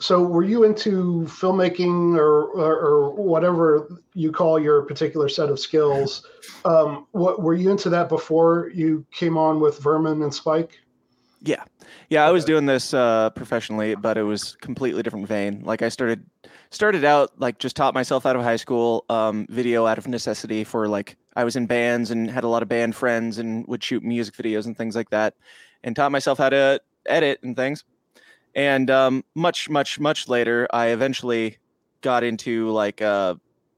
[0.00, 5.60] so were you into filmmaking or, or, or whatever you call your particular set of
[5.60, 6.26] skills
[6.64, 10.80] um, what were you into that before you came on with vermin and spike
[11.42, 11.64] Yeah.
[12.10, 15.62] Yeah, I was doing this uh, professionally, but it was completely different vein.
[15.64, 16.24] Like I started
[16.70, 20.64] started out like just taught myself out of high school, um, video out of necessity
[20.64, 23.82] for like I was in bands and had a lot of band friends and would
[23.82, 25.34] shoot music videos and things like that,
[25.84, 27.84] and taught myself how to edit and things.
[28.54, 31.58] And um, much, much, much later, I eventually
[32.00, 33.34] got into like uh,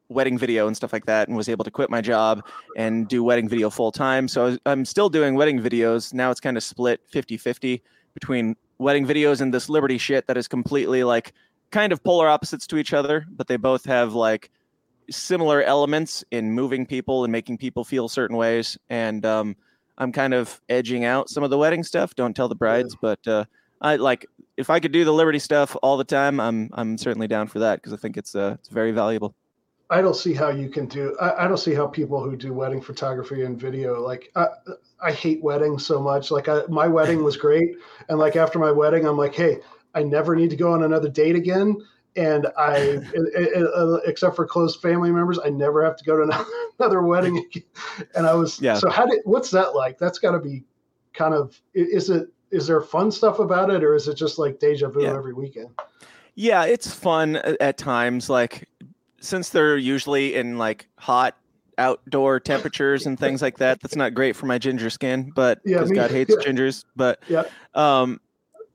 [0.09, 2.45] wedding video and stuff like that, and was able to quit my job
[2.77, 4.29] and do wedding video full time.
[4.29, 6.15] So was, I'm still doing wedding videos.
[6.15, 7.83] Now it's kind of split 50 50
[8.15, 11.33] between wedding videos and this Liberty shit that is completely like
[11.71, 14.51] kind of polar opposites to each other, but they both have like
[15.11, 18.79] similar elements in moving people and making people feel certain ways.
[18.91, 19.57] And um,
[19.99, 22.15] I'm kind of edging out some of the wedding stuff.
[22.15, 23.45] Don't tell the brides, but uh,
[23.81, 24.27] I like
[24.57, 27.59] if I could do the Liberty stuff all the time, I'm I'm certainly down for
[27.61, 29.35] that because I think it's uh, it's very valuable.
[29.91, 31.15] I don't see how you can do.
[31.21, 34.31] I, I, don't see how people who do wedding photography and video like.
[34.35, 34.47] I,
[35.03, 36.31] I hate weddings so much.
[36.31, 37.77] Like I, my wedding was great,
[38.09, 39.59] and like after my wedding, I'm like, hey,
[39.95, 41.77] I never need to go on another date again.
[42.16, 46.16] And I, it, it, uh, except for close family members, I never have to go
[46.16, 47.64] to another, another wedding again.
[48.14, 48.75] And I was, yeah.
[48.75, 49.98] so how did, what's that like?
[49.98, 50.64] That's got to be
[51.14, 54.61] kind of, is it, is there fun stuff about it, or is it just like
[54.61, 55.14] deja vu yeah.
[55.14, 55.70] every weekend?
[56.35, 58.31] Yeah, it's fun at times.
[58.31, 58.68] Like
[59.20, 61.37] since they're usually in like hot
[61.79, 65.33] outdoor temperatures and things like that, that's not great for my ginger skin.
[65.35, 66.44] But because yeah, God hates yeah.
[66.53, 66.85] gingers.
[66.94, 67.44] But yeah,
[67.75, 68.20] um,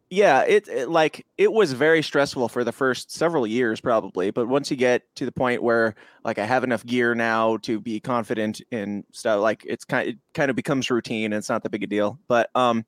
[0.10, 4.48] yeah, it, it, like it was very stressful for the first several years probably, but
[4.48, 8.00] once you get to the point where like I have enough gear now to be
[8.00, 11.72] confident in stuff, like it's kind it kind of becomes routine and it's not that
[11.72, 12.18] big a deal.
[12.30, 12.86] But um,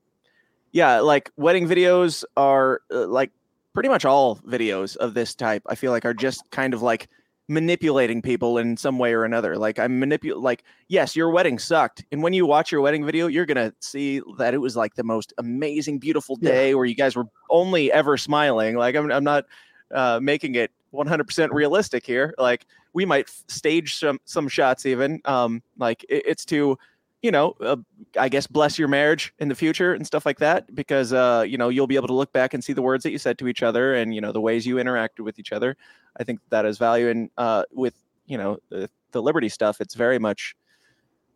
[0.72, 3.32] yeah, like wedding videos are uh, like
[3.74, 5.64] pretty much all videos of this type.
[5.68, 7.10] I feel like are just kind of like
[7.50, 9.58] manipulating people in some way or another.
[9.58, 12.06] Like I'm manipul like yes, your wedding sucked.
[12.12, 14.96] And when you watch your wedding video, you're going to see that it was like
[14.96, 16.76] the most amazing beautiful day yeah.
[16.76, 18.76] where you guys were only ever smiling.
[18.76, 19.46] Like I'm I'm not
[19.94, 22.34] uh, making it 100% realistic here.
[22.38, 26.78] Like we might stage some some shots even um like it, it's to
[27.22, 27.76] you know, uh,
[28.18, 31.58] I guess bless your marriage in the future and stuff like that, because uh, you
[31.58, 33.48] know you'll be able to look back and see the words that you said to
[33.48, 35.76] each other and you know the ways you interacted with each other.
[36.20, 39.96] I think that is value, and uh, with you know the, the liberty stuff, it's
[39.96, 40.56] very much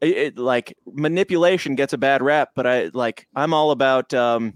[0.01, 4.53] it, it, like manipulation gets a bad rap, but I like I'm all about um,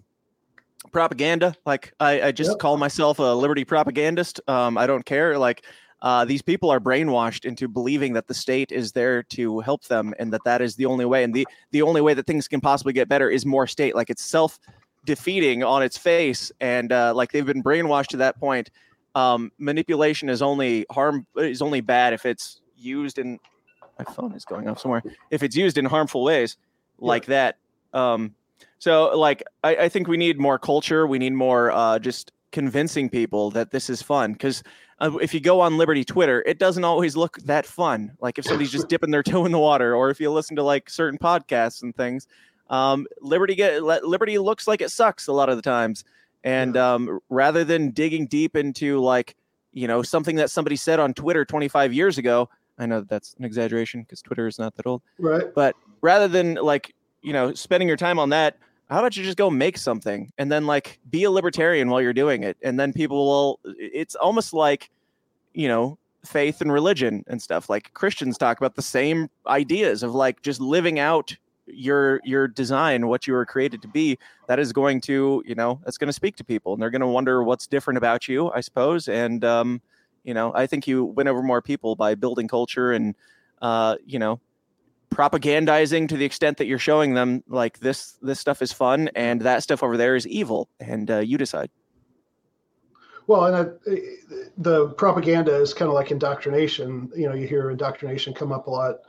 [0.92, 1.56] propaganda.
[1.66, 2.60] Like I, I just yep.
[2.60, 4.40] call myself a liberty propagandist.
[4.48, 5.38] Um, I don't care.
[5.38, 5.66] Like
[6.02, 10.14] uh, these people are brainwashed into believing that the state is there to help them
[10.20, 11.24] and that that is the only way.
[11.24, 13.96] And the the only way that things can possibly get better is more state.
[13.96, 14.60] Like it's self
[15.06, 16.52] defeating on its face.
[16.60, 18.70] And uh, like they've been brainwashed to that point.
[19.16, 23.40] Um, manipulation is only harm is only bad if it's used in
[23.98, 25.02] my phone is going off somewhere.
[25.32, 26.58] If it's used in harmful ways
[27.00, 27.56] like yeah.
[27.94, 28.00] that.
[28.00, 28.36] Um,
[28.78, 31.08] so like I, I think we need more culture.
[31.08, 34.64] We need more uh, just convincing people that this is fun because
[35.00, 38.14] uh, if you go on Liberty Twitter, it doesn't always look that fun.
[38.20, 40.64] Like if somebody's just dipping their toe in the water, or if you listen to
[40.64, 42.28] like certain podcasts and things,
[42.70, 46.04] um, Liberty get Liberty looks like it sucks a lot of the times.
[46.44, 49.36] And um, rather than digging deep into like
[49.74, 53.36] you know something that somebody said on Twitter 25 years ago, I know that that's
[53.38, 55.54] an exaggeration because Twitter is not that old, right?
[55.54, 58.58] But rather than like you know spending your time on that,
[58.90, 62.14] how about you just go make something and then like be a libertarian while you're
[62.14, 64.90] doing it and then people will it's almost like
[65.54, 70.14] you know faith and religion and stuff like christians talk about the same ideas of
[70.14, 71.36] like just living out
[71.68, 75.80] your your design what you were created to be that is going to you know
[75.84, 78.50] that's going to speak to people and they're going to wonder what's different about you
[78.52, 79.82] i suppose and um
[80.24, 83.16] you know i think you win over more people by building culture and
[83.62, 84.40] uh you know
[85.12, 89.42] propagandizing to the extent that you're showing them like this this stuff is fun and
[89.42, 91.70] that stuff over there is evil and uh, you decide.
[93.28, 93.98] Well and I,
[94.58, 97.12] the propaganda is kind of like indoctrination.
[97.16, 99.00] You know you hear indoctrination come up a lot.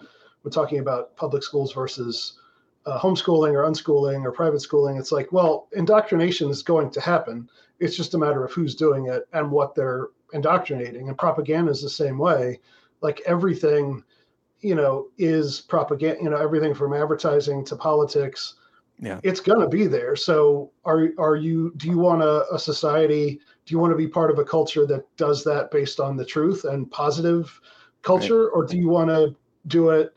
[0.42, 2.40] We're talking about public schools versus
[2.86, 4.96] uh, homeschooling or unschooling or private schooling.
[4.96, 7.48] It's like well indoctrination is going to happen.
[7.80, 11.08] It's just a matter of who's doing it and what they're indoctrinating.
[11.08, 12.60] And propaganda is the same way.
[13.00, 14.02] Like everything
[14.60, 18.54] you know, is propaganda, you know, everything from advertising to politics.
[19.00, 19.20] Yeah.
[19.22, 20.16] It's going to be there.
[20.16, 24.08] So are, are you, do you want a, a society, do you want to be
[24.08, 27.60] part of a culture that does that based on the truth and positive
[28.02, 28.46] culture?
[28.46, 28.52] Right.
[28.54, 29.36] Or do you want to
[29.68, 30.14] do it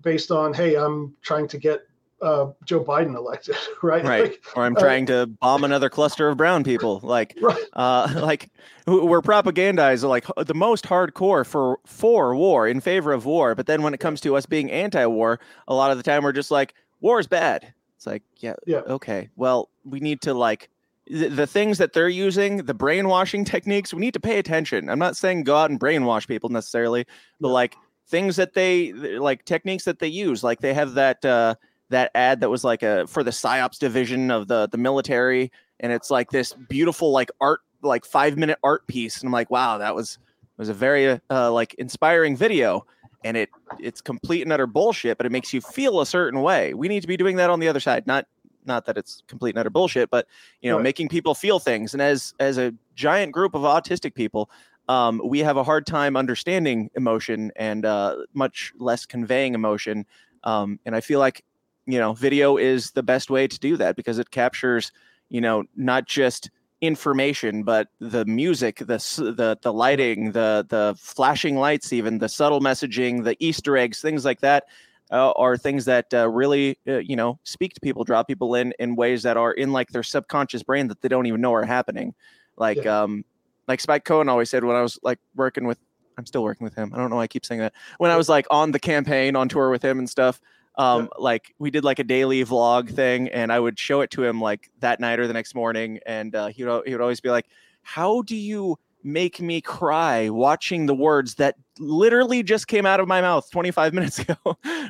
[0.00, 1.82] based on, Hey, I'm trying to get
[2.22, 4.04] uh, Joe Biden elected, right?
[4.04, 4.22] Right.
[4.24, 7.00] Like, or I'm uh, trying uh, to bomb another cluster of brown people.
[7.14, 7.62] Like, right.
[7.74, 8.50] uh, like
[8.86, 13.82] we're propagandized like the most hardcore for for war in favor of war, but then
[13.82, 16.74] when it comes to us being anti-war, a lot of the time we're just like
[17.00, 17.72] war is bad.
[17.96, 19.28] It's like, yeah, yeah, okay.
[19.36, 20.70] Well, we need to like
[21.06, 23.94] the, the things that they're using, the brainwashing techniques.
[23.94, 24.88] We need to pay attention.
[24.88, 27.06] I'm not saying go out and brainwash people necessarily,
[27.40, 27.76] but like
[28.08, 30.42] things that they like techniques that they use.
[30.42, 31.24] Like they have that.
[31.24, 31.54] uh
[31.90, 35.92] that ad that was like a for the psyops division of the the military and
[35.92, 39.78] it's like this beautiful like art like five minute art piece and i'm like wow
[39.78, 40.18] that was
[40.56, 42.84] was a very uh, like inspiring video
[43.24, 46.74] and it it's complete and utter bullshit but it makes you feel a certain way.
[46.74, 48.06] We need to be doing that on the other side.
[48.06, 48.26] Not
[48.64, 50.26] not that it's complete and utter bullshit but
[50.62, 50.84] you know Right.
[50.84, 51.92] making people feel things.
[51.92, 54.48] And as as a giant group of autistic people
[54.88, 60.06] um, we have a hard time understanding emotion and uh, much less conveying emotion
[60.44, 61.42] um, and i feel like
[61.86, 64.92] you know video is the best way to do that because it captures
[65.28, 68.98] you know not just information but the music the
[69.36, 74.24] the the lighting the the flashing lights even the subtle messaging the easter eggs things
[74.24, 74.64] like that
[75.10, 78.72] uh, are things that uh, really uh, you know speak to people draw people in
[78.78, 81.64] in ways that are in like their subconscious brain that they don't even know are
[81.64, 82.14] happening
[82.56, 83.02] like Yeah.
[83.02, 83.24] um
[83.68, 85.78] like spike cohen always said when i was like working with
[86.18, 88.16] i'm still working with him i don't know why i keep saying that when i
[88.16, 90.40] was like on the campaign on tour with him and stuff
[90.76, 94.24] um like we did like a daily vlog thing and i would show it to
[94.24, 97.20] him like that night or the next morning and uh, he would he would always
[97.20, 97.46] be like
[97.82, 103.06] how do you make me cry watching the words that literally just came out of
[103.06, 104.34] my mouth 25 minutes ago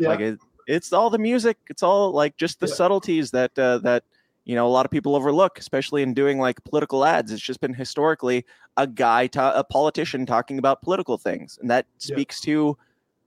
[0.01, 2.75] like it, it's all the music it's all like just the Yeah.
[2.75, 4.05] subtleties that uh, that
[4.45, 7.61] you know a lot of people overlook especially in doing like political ads it's just
[7.61, 8.45] been historically
[8.77, 12.15] a guy ta- a politician talking about political things and that Yeah.
[12.15, 12.77] speaks to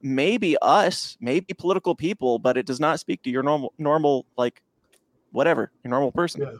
[0.01, 4.61] maybe us maybe political people but it does not speak to your normal normal like
[5.31, 6.51] whatever your normal person Yeah.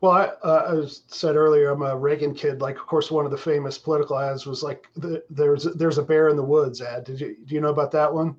[0.00, 2.60] Well, I, uh, I was said earlier, I'm a Reagan kid.
[2.60, 6.02] Like, of course, one of the famous political ads was like, the, "There's there's a
[6.02, 7.04] bear in the woods" ad.
[7.04, 8.36] Did you do you know about that one?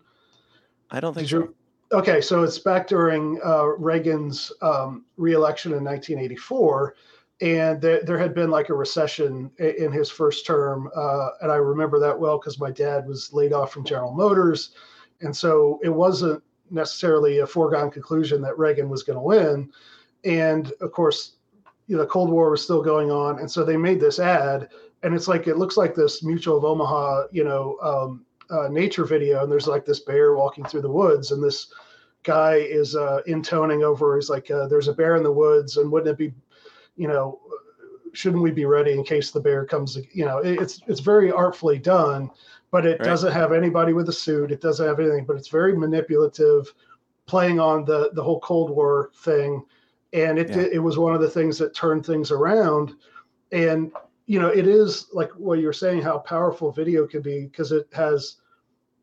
[0.92, 1.56] i don't think Did so you?
[1.92, 6.96] Okay, so it's back during uh, Reagan's um, reelection in 1984,
[7.42, 11.56] and there, there had been like a recession in his first term, uh, and I
[11.56, 14.72] remember that well because my dad was laid off from General Motors,
[15.22, 19.72] and so it wasn't necessarily a foregone conclusion that Reagan was going to win,
[20.24, 21.34] and of course,
[21.88, 24.70] you know, the Cold War was still going on, and so they made this ad,
[25.04, 27.78] and it's like it looks like this Mutual of Omaha, you know.
[27.82, 31.74] Um, uh, nature video, and there's like this bear walking through the woods, and this
[32.24, 34.16] guy is uh, intoning over.
[34.16, 36.34] He's like, uh, "There's a bear in the woods, and wouldn't it be,
[36.96, 37.40] you know,
[38.14, 39.98] shouldn't we be ready in case the bear comes?
[40.14, 42.30] You know, it- it's it's very artfully done,
[42.72, 43.06] but it Right.
[43.06, 44.52] doesn't have anybody with a suit.
[44.52, 46.74] It doesn't have anything, but it's very manipulative,
[47.26, 49.64] playing on the the whole Cold War thing,
[50.14, 50.62] and it Yeah.
[50.62, 52.96] it was one of the things that turned things around,
[53.52, 53.92] and
[54.28, 57.88] you know, it is like what you're saying, how powerful video can be because it
[57.94, 58.38] has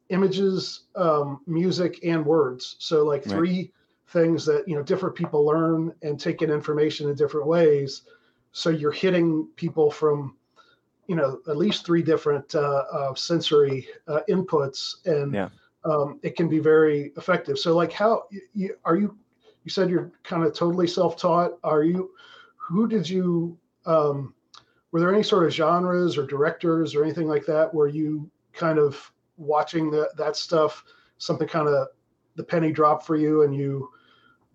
[0.09, 2.77] images, um, music, and words.
[2.79, 3.31] So like Right.
[3.37, 3.73] three
[4.13, 8.03] things that you know different people learn and take in information in different ways.
[8.53, 10.37] So you're hitting people from
[11.07, 15.49] you know at least three different uh, uh, sensory uh, inputs, and Yeah.
[15.85, 17.59] um, it can be very effective.
[17.59, 19.17] So like how you, are you?
[19.65, 21.53] You said you're kind of totally self-taught.
[21.65, 22.11] Are you?
[22.57, 23.57] Who did you?
[23.87, 24.35] Um,
[24.91, 28.79] were there any sort of genres or directors or anything like that where you kind
[28.79, 30.85] of watching that that stuff
[31.19, 31.89] something kind of
[32.37, 33.91] the penny drop for you and you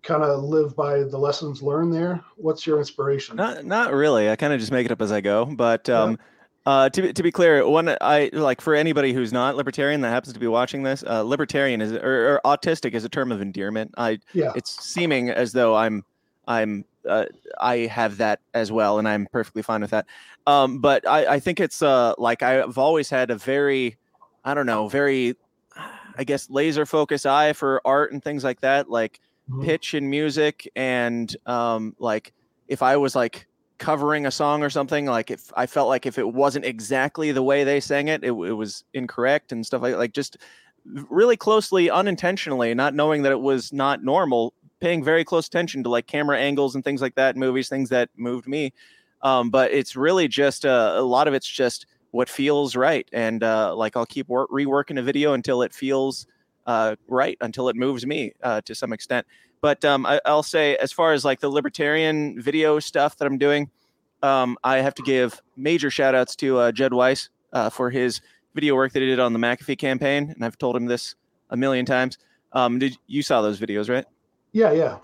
[0.02, 4.30] kind of live by the lessons learned there what's your inspiration Not not really.
[4.30, 5.44] I kind of just make it up as I go.
[5.44, 6.02] But Yeah.
[6.02, 6.18] um,
[6.66, 10.10] uh, to be- to be clear, one I like for anybody who's not libertarian that
[10.10, 13.40] happens to be watching this, uh, libertarian is or, or autistic is a term of
[13.40, 13.94] endearment.
[13.96, 16.04] I yeah it's seeming as though I'm
[16.46, 17.24] I'm uh,
[17.58, 20.06] I have that as well, and I'm perfectly fine with that.
[20.46, 23.96] Um, but I, I think it's uh like I've always had a very
[24.44, 25.34] I don't know very
[26.16, 28.90] I guess laser focused eye for art and things like that.
[28.90, 29.68] Like Mhm.
[29.68, 32.32] pitch and music and um like
[32.68, 33.46] if i was like
[33.78, 37.42] covering a song or something like if i felt like if it wasn't exactly the
[37.42, 40.36] way they sang it it, it was incorrect and stuff like like just
[40.84, 45.90] really closely unintentionally not knowing that it was not normal paying very close attention to
[45.90, 48.72] like camera angles and things like that in movies things that moved me
[49.22, 53.42] um but it's really just uh, a lot of it's just what feels right and
[53.42, 56.26] uh like i'll keep wor- reworking a video until it feels
[56.68, 59.26] uh, right until it moves me uh, to some extent.
[59.60, 63.38] But um, I, I'll say, as far as like the libertarian video stuff that I'm
[63.38, 63.70] doing,
[64.22, 68.20] um, I have to give major shout outs to uh, Judd Weiss uh, for his
[68.54, 70.30] video work that he did on the McAfee campaign.
[70.30, 71.16] And I've told him this
[71.50, 72.18] a million times.
[72.52, 74.04] Um, did you saw those videos, right?
[74.52, 74.96] yeah yeah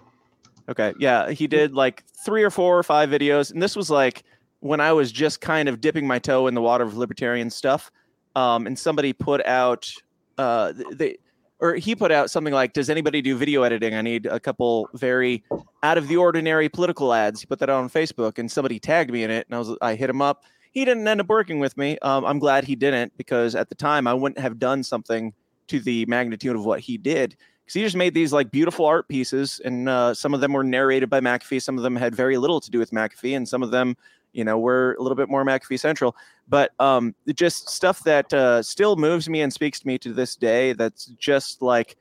[0.69, 0.95] Okay.
[0.99, 1.31] Yeah.
[1.31, 3.53] He did like three or four or five videos.
[3.53, 4.25] And this was like
[4.61, 7.91] when I was just kind of dipping my toe in the water of libertarian stuff.
[8.35, 9.93] Um, and somebody put out,
[10.39, 11.19] uh, they,
[11.65, 13.95] or he put out something like, Does anybody do video editing?
[13.95, 15.43] I need a couple very
[15.83, 17.41] out of the ordinary political ads.
[17.41, 19.47] He put that on Facebook and somebody tagged me in it.
[19.49, 20.45] And I was, I hit him up.
[20.73, 21.99] He didn't end up working with me.
[22.03, 25.33] Um, I'm glad he didn't because at the time I wouldn't have done something
[25.69, 27.35] to the magnitude of what he did
[27.65, 30.65] because he just made these like beautiful art pieces, and uh, some of them were
[30.65, 33.63] narrated by McAfee, some of them had very little to do with McAfee, and some
[33.63, 33.97] of them,
[34.35, 36.17] you know, we're a little bit more McAfee central.
[36.49, 40.37] But um, just stuff that uh, still moves me and speaks to me to this
[40.37, 40.75] day.
[40.75, 41.97] That's just like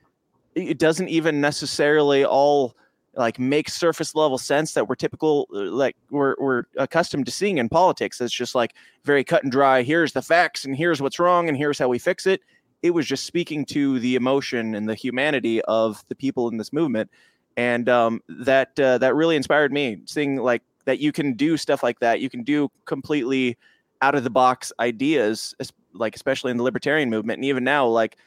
[0.56, 2.76] it doesn't even necessarily all
[3.16, 7.60] like make surface level sense that we're typical uh, like we're, we're accustomed to seeing
[7.60, 8.74] in politics it's just like
[9.04, 12.00] very cut and dry here's the facts and here's what's wrong and here's how we
[12.00, 12.42] fix it
[12.82, 16.74] it was just speaking to the emotion and the humanity of the people in this
[16.74, 17.10] movement
[17.56, 21.84] and um, that uh, that really inspired me seeing like that you can do stuff
[21.84, 23.58] like that you can do completely
[24.02, 25.56] out of the box ideas
[25.94, 28.18] like especially in the libertarian movement and even now like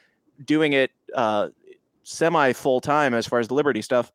[0.44, 1.48] doing it uh,
[2.02, 4.12] semi full time as far as the liberty stuff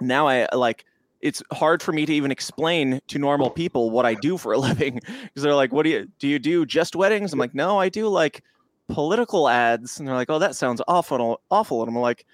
[0.00, 0.84] now I like
[1.20, 4.58] it's hard for me to even explain to normal people what I do for a
[4.68, 6.28] living because they're like, "What do you do?
[6.28, 8.42] You do just weddings?" I'm like, "No, I do like
[8.88, 12.26] political ads," and they're like, "Oh, that sounds awful, awful," and I'm like,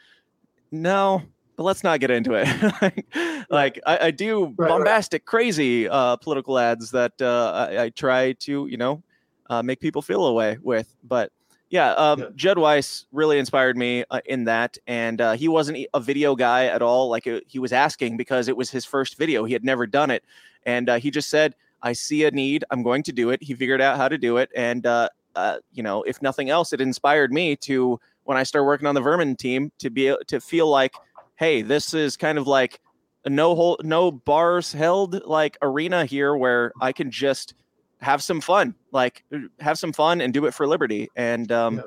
[0.71, 1.23] "No."
[1.57, 2.47] But let's not get into it.
[2.83, 5.27] like, like I, I, do right, bombastic, right.
[5.27, 9.03] crazy uh, political ads that uh, I, I, try to, you know,
[9.49, 10.95] uh, make people feel away with.
[11.03, 11.33] But
[11.71, 12.27] yeah, um, yeah.
[12.37, 16.67] Judd Weiss really inspired me uh, in that, and uh, he wasn't a video guy
[16.67, 17.09] at all.
[17.09, 20.11] Like uh, he was asking because it was his first video; he had never done
[20.11, 20.25] it,
[20.65, 22.65] and uh, he just said, "I see a need.
[22.71, 25.59] I'm going to do it." He figured out how to do it, and uh, uh,
[25.73, 29.01] you know, if nothing else, it inspired me to when I started working on the
[29.01, 30.95] Vermin team to be to feel like,
[31.37, 32.81] hey, this is kind of like
[33.25, 37.55] a no hole, no bars held like arena here where I can just
[38.01, 41.09] have some fun, like uh, have some fun and do it for liberty.
[41.17, 41.83] And um,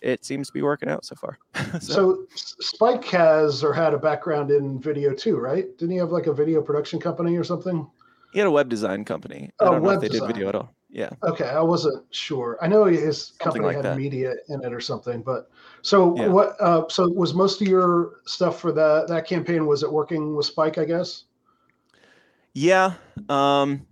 [0.00, 1.38] it seems to be working out so far.
[1.80, 1.80] so.
[1.80, 2.26] so.
[2.34, 5.66] Spike has or had a background in video too, right?
[5.78, 7.88] Didn't he have like a video production company or something?
[8.32, 9.50] He had a web design company.
[9.60, 10.28] I oh, don't know if they design.
[10.28, 10.74] did video at all.
[10.90, 11.10] Yeah.
[11.24, 12.58] Okay, I wasn't sure.
[12.60, 13.96] I know his company like had that.
[13.96, 15.50] media in it or something, but
[15.84, 16.28] so yeah.
[16.28, 16.56] what?
[16.60, 19.66] Uh, so was most of your stuff for that that campaign?
[19.66, 20.78] Was it working with Spike?
[20.78, 21.24] I guess.
[22.54, 22.94] Yeah.
[23.28, 23.86] Um,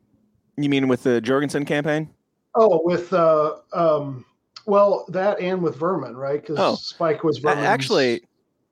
[0.57, 2.09] you mean with the Jorgensen campaign?
[2.55, 4.25] Oh, with uh, um,
[4.65, 6.41] well, that and with Vermin, right?
[6.41, 7.67] Because oh, Spike was Vermin's...
[7.67, 8.23] actually.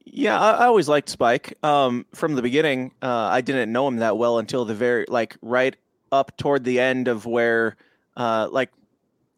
[0.06, 1.62] Yeah, I, I, always liked Spike.
[1.62, 5.36] Um, from the beginning, uh, I didn't know him that well until the very like
[5.42, 5.76] right
[6.10, 7.76] up toward the end of where,
[8.16, 8.70] uh, like,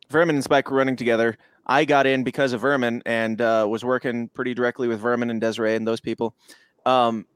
[0.08, 1.36] Vermin and Spike were running together.
[1.66, 5.40] I got in because of Vermin and uh, was working pretty directly with Vermin and
[5.40, 6.34] Desiree and those people.
[6.84, 7.26] Um,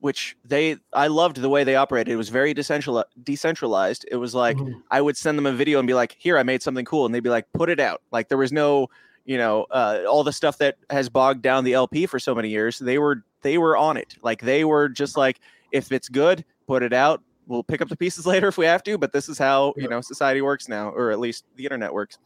[0.00, 2.12] which they I loved the way they operated.
[2.12, 4.06] It was very decentralized.
[4.10, 4.78] It was like mm-hmm.
[4.90, 7.14] I would send them a video and be like, "Here, I made something cool," and
[7.14, 8.88] they'd be like, "Put it out." Like there was no,
[9.24, 12.48] you know, uh, all the stuff that has bogged down the LP for so many
[12.48, 12.78] years.
[12.78, 14.16] They were they were on it.
[14.22, 15.40] Like they were just like,
[15.72, 17.22] if it's good, put it out.
[17.48, 18.98] We'll pick up the pieces later if we have to.
[18.98, 19.84] But this is how yeah.
[19.84, 22.18] you know society works now, or at least the internet works.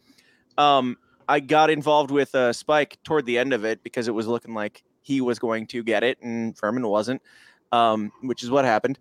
[0.58, 0.98] Um,
[1.30, 4.52] I got involved with uh, Spike toward the end of it because it was looking
[4.52, 7.22] like he was going to get it, and Vermin wasn't,
[7.70, 8.98] um, which is what happened.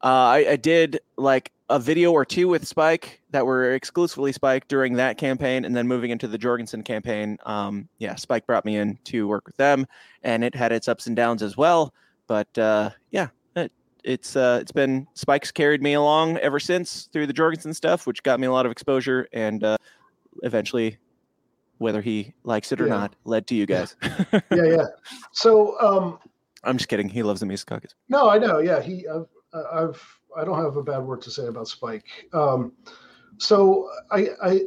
[0.00, 4.68] Uh, I, I, did like a video or two with Spike that were exclusively Spike
[4.68, 7.38] during that campaign, and then moving into the Jorgensen campaign.
[7.44, 9.86] Um, yeah, Spike brought me in to work with them,
[10.22, 11.92] and it had its ups and downs as well.
[12.28, 13.72] But uh, yeah, it,
[14.04, 18.22] it's uh, it's been Spike's carried me along ever since through the Jorgensen stuff, which
[18.22, 19.78] got me a lot of exposure, and uh,
[20.42, 20.98] eventually
[21.78, 22.94] whether he likes it or yeah.
[22.94, 23.96] not, led to you guys.
[24.32, 24.86] yeah, yeah.
[25.32, 26.18] So um,
[26.62, 27.08] I'm just kidding.
[27.08, 27.94] He loves the Mises Caucus.
[28.08, 28.58] No, I know.
[28.58, 29.06] Yeah, he.
[29.08, 29.26] I've,
[29.72, 32.28] I've I don't have a bad word to say about Spike.
[32.32, 32.72] Um,
[33.38, 34.60] so I I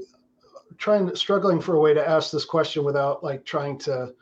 [0.77, 4.13] trying struggling for a way to ask this question without like trying to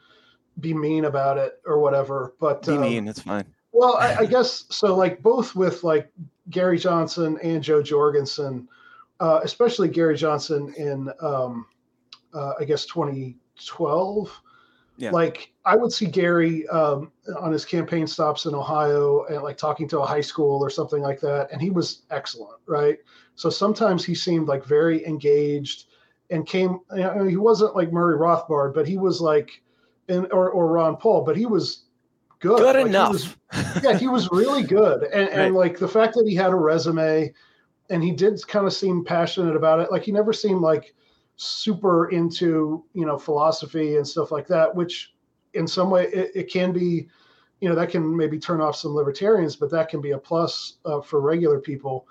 [0.59, 2.33] be mean about it or whatever.
[2.39, 3.07] But be um, mean.
[3.07, 3.45] It's fine.
[3.71, 4.95] Well, I, I, guess so.
[4.95, 6.11] Like both with like
[6.49, 8.67] Gary Johnson and Jo Jorgensen,
[9.19, 11.65] uh, especially Gary Johnson in um,
[12.36, 14.41] uh, I guess 2012.
[14.97, 15.11] Yeah.
[15.11, 19.88] Like I would see Gary um, on his campaign stops in Ohio and like talking
[19.89, 22.97] to a high school or something like that, and he was excellent, right?
[23.36, 25.86] So sometimes he seemed like very engaged
[26.29, 26.79] and came.
[26.93, 29.61] You know, he wasn't like Murray Rothbard, but he was like,
[30.07, 31.86] in, or or Ron Paul, but he was
[32.39, 32.59] good.
[32.59, 33.38] Good like enough.
[33.51, 35.39] He was, yeah, he was really good, and right.
[35.39, 37.33] and like the fact that he had a resume,
[37.89, 39.91] and he did kind of seem passionate about it.
[39.91, 40.93] Like he never seemed like
[41.38, 45.13] super into you know philosophy and stuff like that which
[45.53, 47.07] in some way it, it can be
[47.61, 50.77] you know that can maybe turn off some libertarians but that can be a plus
[50.86, 52.07] uh, for regular people.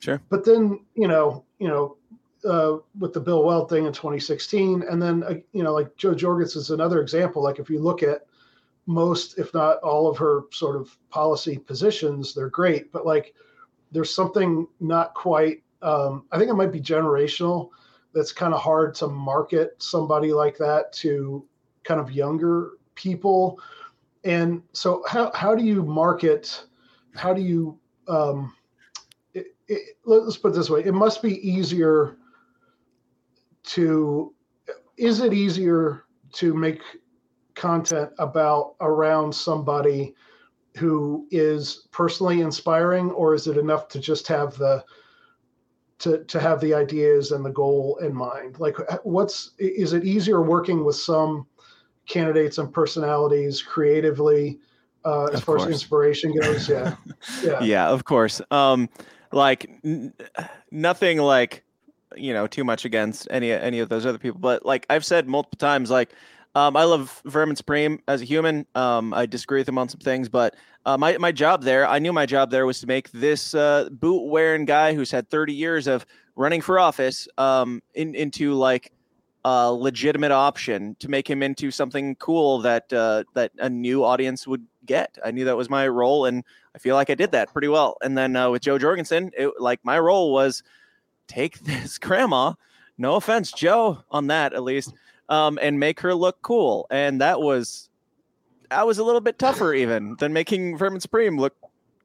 [0.00, 0.20] Sure.
[0.28, 1.96] But then you know you know
[2.44, 6.14] uh, with the bill weld thing in 2016 and then uh, you know like jo
[6.14, 8.26] jorgensen is another example like if you look at
[8.86, 13.34] most if not all of her sort of policy positions they're great but like
[13.90, 17.70] there's something not quite um, i think it might be generational
[18.18, 21.44] that's kind of hard to market somebody like that to
[21.84, 23.60] kind of younger people
[24.24, 26.64] and so how how do you market?
[27.14, 28.54] How do you um,
[29.34, 32.16] it, it, let's put it this way: it must be easier
[33.64, 34.34] to.
[34.96, 36.80] Is it easier to make
[37.54, 40.14] content about around somebody
[40.76, 44.84] who is personally inspiring, or is it enough to just have the
[46.00, 48.60] to to have the ideas and the goal in mind?
[48.60, 51.46] Like, what's is it easier working with some
[52.06, 54.58] candidates and personalities creatively
[55.04, 55.68] uh, as Of far course.
[55.68, 56.68] as inspiration goes?
[56.68, 56.96] Yeah,
[57.44, 58.88] yeah, yeah of course um
[59.32, 60.12] like n-
[60.70, 61.64] nothing like
[62.16, 65.28] you know too much against any any of those other people but like i've said
[65.28, 66.12] multiple times like
[66.54, 70.00] um i love vermin supreme as a human um i disagree with him on some
[70.00, 70.56] things but
[70.88, 73.88] uh, my, my job there i knew my job there was to make this uh
[73.90, 78.92] boot wearing guy who's had 30 years of running for office um in, into like
[79.44, 84.46] a legitimate option to make him into something cool that uh that a new audience
[84.46, 86.44] would get i knew that was my role and
[86.78, 87.96] I feel like I did that pretty well.
[88.02, 90.62] And then uh, with Jo Jorgensen, it, like my role was
[91.26, 92.52] take this grandma,
[92.96, 94.94] no offense, Jo, on that at least,
[95.28, 96.86] um, and make her look cool.
[96.88, 97.87] And that was
[98.70, 101.54] that was a little bit tougher even than making Vermin Supreme look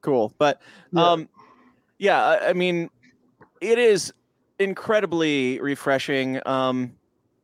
[0.00, 0.34] cool.
[0.38, 0.60] But
[0.92, 1.10] Yeah.
[1.12, 1.28] um,
[1.98, 2.90] yeah, I, I mean,
[3.60, 4.12] it is
[4.58, 6.40] incredibly refreshing.
[6.46, 6.94] Um,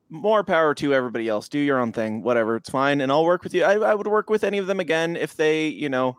[0.08, 1.48] more power to everybody else.
[1.48, 2.56] Do your own thing, whatever.
[2.56, 3.62] It's fine, and I'll work with you.
[3.62, 6.16] I, I would work with any of them again if they, you know,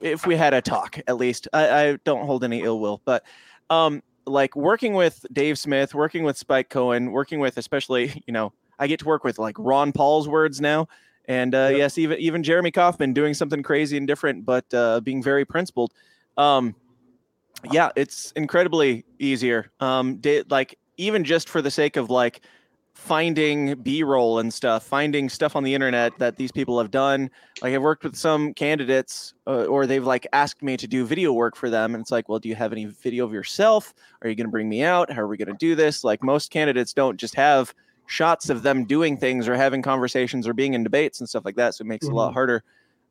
[0.00, 1.48] if we had a talk at least.
[1.52, 3.24] I, I don't hold any ill will, but
[3.68, 8.52] um, like working with Dave Smith, working with Spike Cohen, working with especially, you know,
[8.78, 10.88] I get to work with like Ron Paul's words now.
[11.26, 11.78] And uh, Yep.
[11.78, 15.92] yes, even even Jeremy Kauffman doing something crazy and different, but uh, being very principled.
[16.36, 16.74] Um,
[17.70, 19.70] yeah, it's incredibly easier.
[19.80, 20.20] Um,
[20.50, 22.40] like even just for the sake of like
[22.94, 27.30] finding b-roll and stuff finding stuff on the internet that these people have done
[27.62, 31.32] like i've worked with some candidates uh, or they've like asked me to do video
[31.32, 34.28] work for them and it's like well do you have any video of yourself are
[34.28, 36.50] you going to bring me out how are we going to do this like most
[36.50, 37.74] candidates don't just have
[38.12, 41.56] shots of them doing things or having conversations or being in debates and stuff like
[41.56, 42.62] that so it makes it a lot harder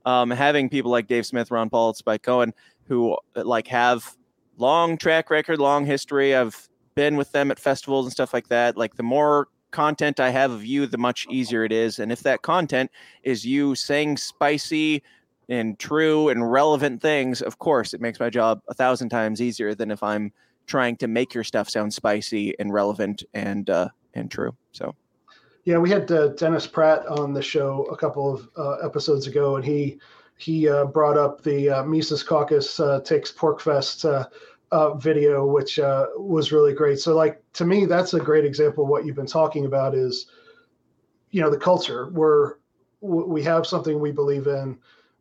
[0.06, 2.54] um, having people like dave smith ron paul spike cohen
[2.88, 4.16] who uh, like have
[4.58, 8.78] long track record long history i've been with them at festivals and stuff like that
[8.78, 12.00] like the more content I have of you, the much easier it is.
[12.00, 12.92] And if that content
[13.24, 15.02] is you saying spicy
[15.50, 19.74] and true and relevant things, of course, it makes my job a thousand times easier
[19.74, 20.32] than if I'm
[20.68, 24.56] trying to make your stuff sound spicy and relevant and uh, and true.
[24.72, 24.96] So
[25.66, 29.56] Yeah, we had uh, Dennis Pratt on the show a couple of uh, episodes ago,
[29.56, 30.00] and he
[30.38, 34.28] he uh, brought up the uh, Mises Caucus uh, takes PorcFest
[34.72, 37.00] uh, video, which was really great.
[37.00, 39.94] So, like to me, that's a great example of what you've been talking about.
[39.94, 40.28] Is
[41.30, 42.58] you know the culture where
[43.02, 44.78] we have something we believe in,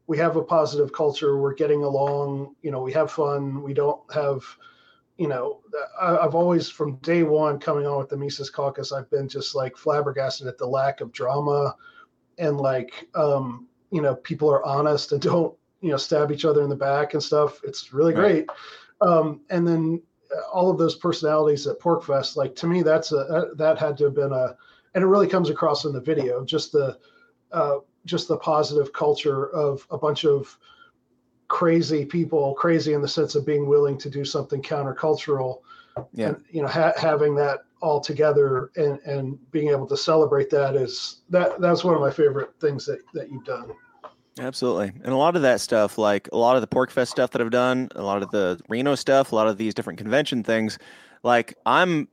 [0.06, 4.00] we have a positive culture, we're getting along, you know, we have fun, we don't
[4.12, 4.42] have
[5.20, 5.60] you know,
[6.00, 9.54] I, I've always from day one coming on with the Mises Caucus, I've been just
[9.54, 11.76] like flabbergasted at the lack of drama,
[12.38, 16.62] and like, um, you know, people are honest and don't, you know, stab each other
[16.62, 17.60] in the back and stuff.
[17.64, 18.46] It's really Right.
[18.46, 18.50] great.
[19.02, 20.00] Um, and then
[20.34, 23.98] uh, all of those personalities at PorcFest, like to me, that's a that, that had
[23.98, 24.56] to have been a,
[24.94, 26.96] and it really comes across in the video, just the,
[27.52, 30.58] uh, just the positive culture of a bunch of
[31.50, 35.58] crazy people, crazy in the sense of being willing to do something countercultural.
[36.14, 36.28] Yeah.
[36.28, 40.76] And, you know, ha- having that all together and, and being able to celebrate that
[40.76, 43.72] is that that's one of my favorite things that, that you've done.
[44.38, 44.92] Absolutely.
[45.02, 47.50] And a lot of that stuff, like a lot of the PorcFest stuff that I've
[47.50, 50.78] done, a lot of the Reno stuff, a lot of these different convention things,
[51.24, 52.06] like I'm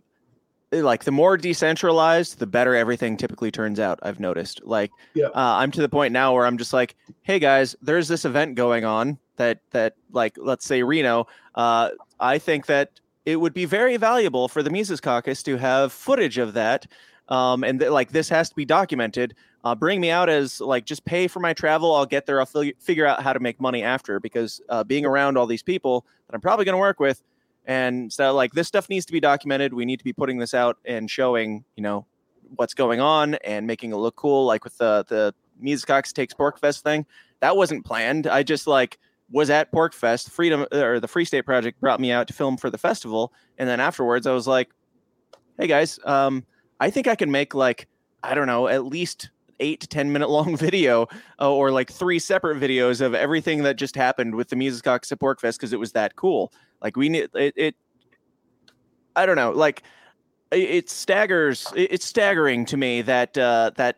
[0.72, 4.00] like the more decentralized, the better everything typically turns out.
[4.02, 4.62] I've noticed.
[4.66, 5.28] Like Yeah.
[5.28, 8.56] uh, I'm to the point now where I'm just like, hey guys, there's this event
[8.56, 11.28] going on that that like let's say Reno.
[11.56, 15.92] Uh, I think that it would be very valuable for the Mises Caucus to have
[15.92, 16.88] footage of that.
[17.30, 19.36] Um, and th- like this has to be documented
[19.68, 22.46] uh, bring me out as like just pay for my travel i'll get there i'll
[22.46, 26.06] fig- figure out how to make money after because uh, being around all these people
[26.28, 27.22] that i'm probably going to work with
[27.66, 30.54] and so like this stuff needs to be documented we need to be putting this
[30.54, 32.06] out and showing you know
[32.56, 36.34] what's going on and making it look cool like with the the Mises Caucus takes
[36.34, 37.06] PorcFest thing
[37.42, 38.98] that wasn't planned i just like
[39.32, 42.70] was at PorcFest freedom or the free state project brought me out to film for
[42.70, 44.70] the festival and then afterwards i was like
[45.58, 46.46] hey guys um
[46.80, 47.88] i think i can make like
[48.24, 51.08] i don't know at least eight to ten minute long video
[51.40, 55.12] uh, or like three separate videos of everything that just happened with the Mises Caucus
[55.12, 56.52] at PorcFest because it was that cool.
[56.82, 57.76] Like we need it, it.
[59.16, 59.52] I don't know.
[59.52, 59.84] Like
[60.52, 61.72] it, staggers.
[61.76, 63.98] It, it's staggering to me that uh, that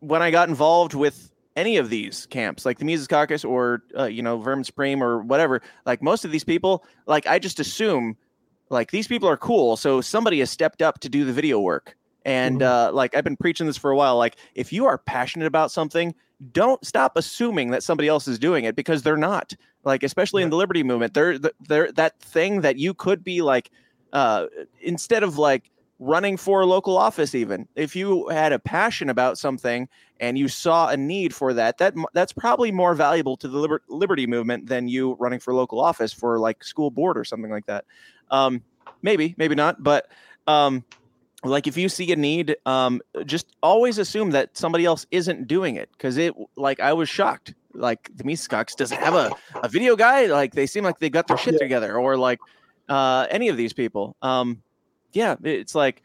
[0.00, 4.04] when I got involved with any of these camps, like the Mises Caucus or uh,
[4.04, 5.62] you know Vermin Supreme or whatever.
[5.86, 8.16] Like most of these people, like I just assume,
[8.70, 11.96] like these people are cool, so somebody has stepped up to do the video work.
[12.26, 14.16] And uh, like I've been preaching this for a while.
[14.16, 16.14] Like if you are passionate about something,
[16.52, 19.52] don't stop assuming that somebody else is doing it because they're not.
[19.84, 23.70] Like especially in the liberty movement, they're they're that thing that you could be like
[24.14, 24.46] uh,
[24.80, 27.68] instead of like running for local office even.
[27.76, 29.88] If you had a passion about something
[30.20, 33.82] and you saw a need for that that that's probably more valuable to the liber-
[33.88, 37.66] liberty movement than you running for local office for like school board or something like
[37.66, 37.84] that.
[38.30, 38.62] Um,
[39.02, 40.10] maybe maybe not but
[40.46, 40.84] um,
[41.44, 45.76] like if you see a need um, just always assume that somebody else isn't doing
[45.76, 47.54] it because it like i was shocked.
[47.76, 49.32] Like the Caucus doesn't have a,
[49.62, 52.38] a video guy like they seem like they got their shit together or like
[52.88, 54.16] uh, any of these people.
[54.22, 54.62] Um,
[55.14, 56.02] yeah, it's like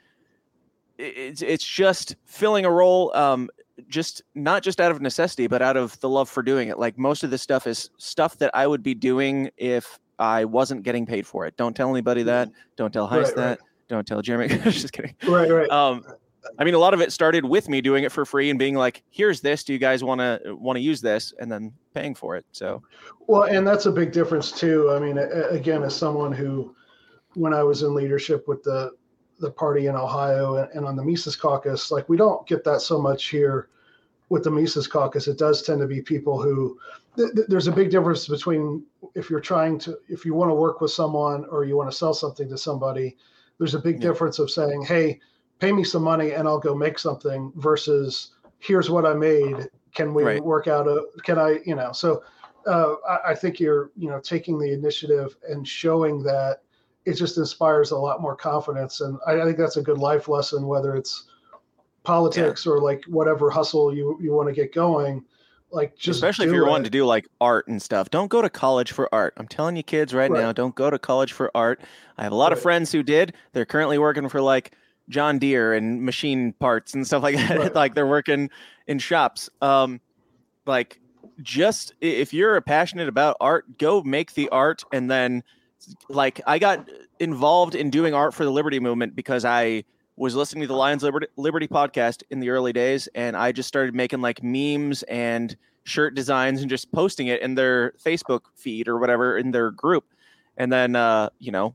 [0.98, 3.50] it's it's just filling a role, um,
[3.88, 6.78] just not just out of necessity, but out of the love for doing it.
[6.78, 10.84] Like most of this stuff is stuff that I would be doing if I wasn't
[10.84, 11.56] getting paid for it.
[11.58, 12.50] Don't tell anybody that.
[12.76, 13.36] Don't tell Heise Right, right.
[13.36, 13.60] that.
[13.88, 14.48] Don't tell Jeremy.
[14.64, 15.16] just kidding.
[15.28, 15.70] Right, right.
[15.70, 16.04] Um,
[16.58, 18.76] I mean, a lot of it started with me doing it for free and being
[18.76, 19.64] like, "Here's this.
[19.64, 22.46] Do you guys want to want to use this?" And then paying for it.
[22.52, 22.84] So
[23.28, 24.92] Well, and that's a big difference too.
[24.92, 26.76] I mean, again, as someone who,
[27.36, 28.92] when I was in leadership with the
[29.40, 32.82] the party in Ohio and, and on the Mises Caucus, like we don't get that
[32.82, 33.70] so much here
[34.30, 35.28] with the Mises Caucus.
[35.28, 36.78] It does tend to be people who
[37.16, 38.84] th- th- there's a big difference between
[39.16, 41.98] if you're trying to if you want to work with someone or you want to
[41.98, 43.18] sell something to somebody.
[43.58, 44.10] There's a big Yeah.
[44.10, 45.20] difference of saying, "Hey,
[45.60, 49.70] pay me some money and I'll go make something," versus "Here's what I made.
[49.94, 50.44] Can we Right.
[50.44, 51.06] work out a?
[51.24, 51.60] Can I?
[51.66, 52.24] You know?" So
[52.68, 56.62] uh, I, I think you're you know taking the initiative and showing that
[57.10, 59.02] it just inspires a lot more confidence.
[59.02, 61.26] And I, I think that's a good life lesson whether it's
[62.04, 65.24] politics or like whatever hustle you you want to get going
[65.72, 66.70] like just especially if you're it.
[66.70, 68.10] wanting to do like art and stuff.
[68.10, 69.34] Don't go to college for art.
[69.38, 70.42] I'm telling you kids right, Right.
[70.42, 71.82] now don't go to college for art.
[72.18, 73.34] I have a lot of friends who did.
[73.54, 74.72] They're currently working for like
[75.10, 77.58] john deere and machine parts and stuff like that.
[77.58, 77.76] Right.
[77.84, 78.50] like they're working
[78.88, 79.50] in shops.
[79.62, 80.00] Um
[80.66, 81.00] like
[81.42, 85.44] just if you're passionate about art go make the art and then
[86.10, 89.84] like i got involved in doing art for the liberty movement because i
[90.20, 93.70] was listening to the Lions Liberty, Liberty podcast in the early days, and I just
[93.70, 95.56] started making like memes and
[95.86, 100.04] shirt designs and just posting it in their Facebook feed or whatever in their group.
[100.58, 101.74] And then, uh, you know,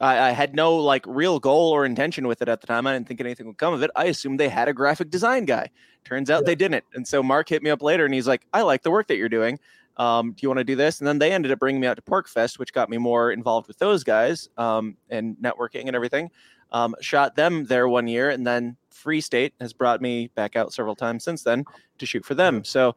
[0.00, 2.86] I, I had no like real goal or intention with it at the time.
[2.86, 3.90] I didn't think anything would come of it.
[3.94, 5.68] I assumed they had a graphic design guy.
[6.04, 6.84] Turns out they didn't.
[6.94, 9.16] And so Mark hit me up later and he's like, I like the work that
[9.16, 9.58] you're doing.
[9.96, 11.00] Um, do you want to do this?
[11.00, 13.68] And then they ended up bringing me out to PorcFest, which got me more involved
[13.68, 16.30] with those guys um, and networking and everything
[16.72, 20.72] um, shot them there one year, and then Free State has brought me back out
[20.72, 21.64] several times since then
[21.98, 22.64] to shoot for them.
[22.64, 22.96] So,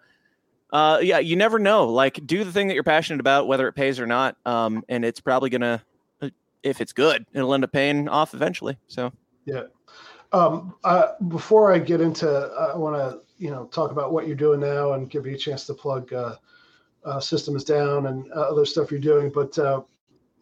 [0.71, 1.87] uh, yeah, you never know.
[1.87, 5.03] Like, do the thing that you're passionate about, whether it pays or not, um, and
[5.03, 5.83] it's probably gonna,
[6.21, 6.29] uh,
[6.63, 8.77] if it's good, it'll end up paying off eventually.
[8.87, 9.11] So,
[9.45, 9.63] Yeah.
[10.31, 14.35] Um, uh, before I get into, I want to, you know, talk about what you're
[14.35, 16.35] doing now and give you a chance to plug uh,
[17.05, 19.31] uh, is Down and uh, other stuff you're doing.
[19.33, 19.81] But uh,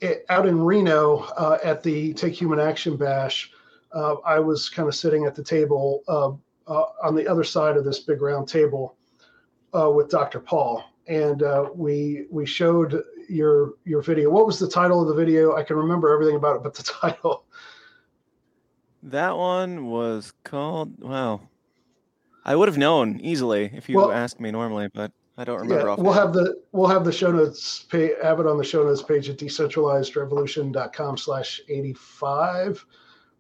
[0.02, 3.52] it, out in Reno uh, at the Take Human Action Bash,
[3.94, 6.32] uh, I was kind of sitting at the table uh,
[6.72, 8.96] uh, on the other side of this big round table
[9.78, 10.40] uh, with Dr.
[10.40, 14.30] Paul, and uh, we we showed your your video.
[14.30, 15.56] What was the title of the video?
[15.56, 17.46] I can remember everything about it, but the title.
[19.04, 21.42] that one was called, wow.
[22.46, 25.86] I would have known easily if you Well- asked me normally, but I don't remember.
[25.86, 28.64] Yeah, off we'll have the we'll have the show notes pay have it on the
[28.64, 32.86] show notes page at decentralizedrevolution.com slash 85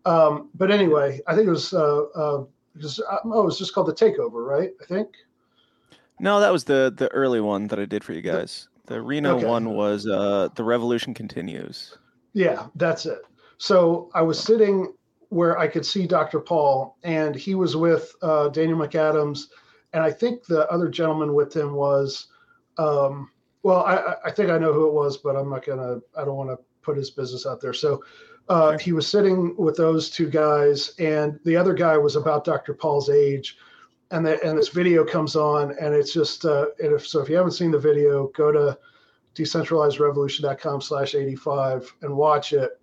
[0.05, 2.43] um but anyway i think it was uh uh
[2.77, 5.09] just, oh it was just called the takeover right i think
[6.19, 8.67] No, that was the the early one that I did for you guys.
[8.87, 9.45] The Reno Okay.
[9.45, 11.97] one was uh, the Revolution Continues.
[12.33, 13.21] yeah that's it
[13.59, 14.91] so i was sitting
[15.29, 19.45] where i could see dr paul and he was with uh daniel mcadams
[19.93, 22.27] and i think the other gentleman with him was
[22.77, 23.29] um
[23.63, 26.35] well i I- think i know who it was but i'm not gonna i don't
[26.35, 27.71] want to put his business out there.
[27.73, 28.03] So
[28.49, 28.77] uh, Sure.
[28.77, 33.09] he was sitting with those two guys and the other guy was about dr paul's
[33.09, 33.57] age.
[34.11, 37.29] And the, and this video comes on and it's just uh and if so if
[37.29, 38.77] you haven't seen the video go to
[39.35, 42.79] decentralizedrevolution.com slash 85 and watch it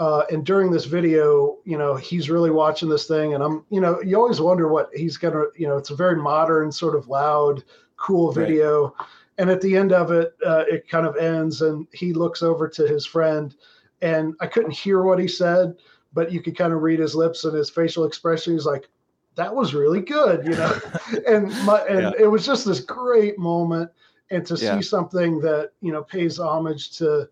[0.00, 3.82] uh, and during this video, you know, he's really watching this thing, and I'm, you
[3.82, 7.08] know, you always wonder what he's gonna, you know, it's a very modern, sort of
[7.08, 7.62] loud,
[7.98, 8.46] cool Right.
[8.46, 8.94] video,
[9.36, 12.66] and at the end of it, uh, it kind of ends, and he looks over
[12.66, 13.54] to his friend,
[14.00, 15.76] and I couldn't hear what he said,
[16.14, 18.54] but you could kind of read his lips and his facial expression.
[18.54, 18.88] He's like,
[19.34, 20.72] that was really good, you know.
[21.26, 22.12] and my, and Yeah.
[22.18, 23.90] it was just this great moment,
[24.30, 24.76] and to Yeah.
[24.76, 27.28] see something that you know pays homage to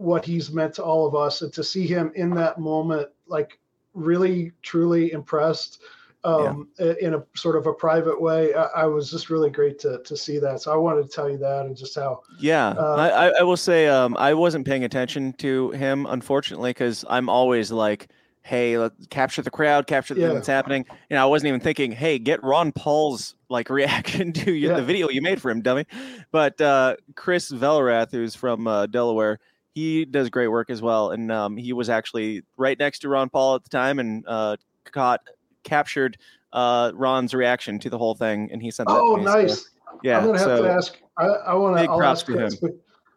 [0.00, 3.58] what he's meant to all of us, and to see him in that moment, like
[3.92, 5.82] really truly impressed.
[6.22, 9.78] Um, i- in a sort of a private way, I, I was just really great
[9.80, 10.60] to to see that.
[10.60, 13.56] So I wanted to tell you that, and just how Yeah, Uh, I, I, will
[13.56, 18.08] say um, I wasn't paying attention to him, unfortunately, because I'm always like,
[18.42, 20.84] hey, let capture the crowd, capture the thing that's happening.
[21.08, 24.76] You know, I wasn't even thinking, hey, get Ron Paul's like reaction to you, Yeah.
[24.76, 25.86] the video you made for him, dummy.
[26.32, 29.38] But uh, Chris Velrath, who's from uh, Delaware,
[29.80, 33.30] he does great work as well, and um, he was actually right next to Ron
[33.30, 34.56] Paul at the time and uh,
[34.92, 35.20] caught
[35.62, 36.18] captured
[36.52, 38.96] uh, Ron's reaction to the whole thing, and he sent that.
[38.98, 39.70] oh to me, so, nice.
[40.02, 40.98] yeah, I'm gonna have so to ask.
[41.16, 41.84] I, I want to.
[41.90, 42.50] I'll ask him.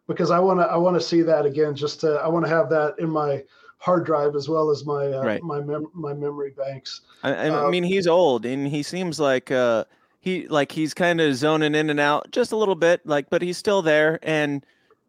[0.08, 0.64] because I want to.
[0.64, 1.74] I want to see that again.
[1.74, 2.14] Just to.
[2.14, 3.42] I want to have that in my
[3.78, 5.42] hard drive as well as my uh, Right.
[5.42, 7.02] my mem- my memory banks.
[7.22, 9.84] I, I Uh, mean, he's old, and he seems like uh,
[10.20, 13.42] he like he's kind of zoning in and out just a little bit, like, but
[13.42, 14.64] he's still there, and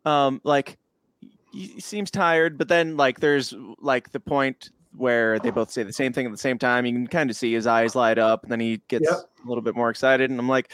[0.06, 0.78] um, like
[1.56, 2.58] he seems tired.
[2.58, 6.32] But then, like, there's like the point where they both say the same thing at
[6.32, 6.86] the same time.
[6.86, 9.20] You can kind of see his eyes light up, and then he gets Yep.
[9.44, 10.72] a little bit more excited, and I'm like,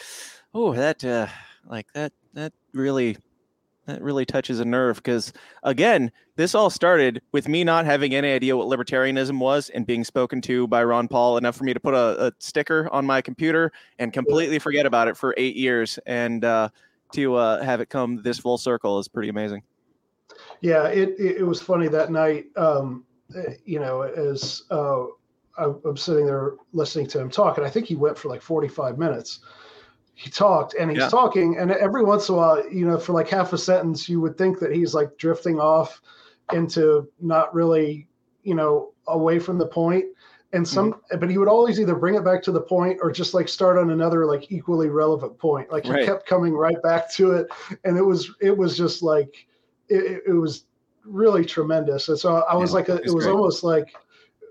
[0.54, 1.28] oh, that uh,
[1.68, 3.18] like that that really
[3.86, 8.32] that really touches a nerve because again this all started with me not having any
[8.32, 11.80] idea what libertarianism was and being spoken to by ron paul enough for me to
[11.80, 15.98] put a, a sticker on my computer and completely forget about it for eight years
[16.06, 16.70] and uh,
[17.12, 19.64] to uh, have it come this full circle is pretty amazing
[20.62, 22.46] Yeah, it, it it was funny that night.
[22.56, 23.06] Um,
[23.66, 25.06] you know, as uh,
[25.58, 28.98] I'm sitting there listening to him talk, and I think he went for like 45
[28.98, 29.40] minutes.
[30.14, 31.10] He talked and he's Yeah.
[31.10, 34.20] talking, and every once in a while, you know, for like half a sentence, you
[34.22, 36.02] would think that he's like drifting off
[36.54, 38.08] into not really,
[38.44, 40.06] you know, away from the point.
[40.54, 43.34] And some, but he would always either bring it back to the point or just
[43.34, 45.72] like start on another like equally relevant point.
[45.72, 46.06] Like he Right.
[46.06, 47.48] kept coming right back to it,
[47.86, 49.48] and it was it was just like
[49.92, 50.66] it, it- was
[51.06, 52.10] really tremendous.
[52.10, 53.34] And so I was Yeah, like, a, it was great.
[53.34, 53.88] almost like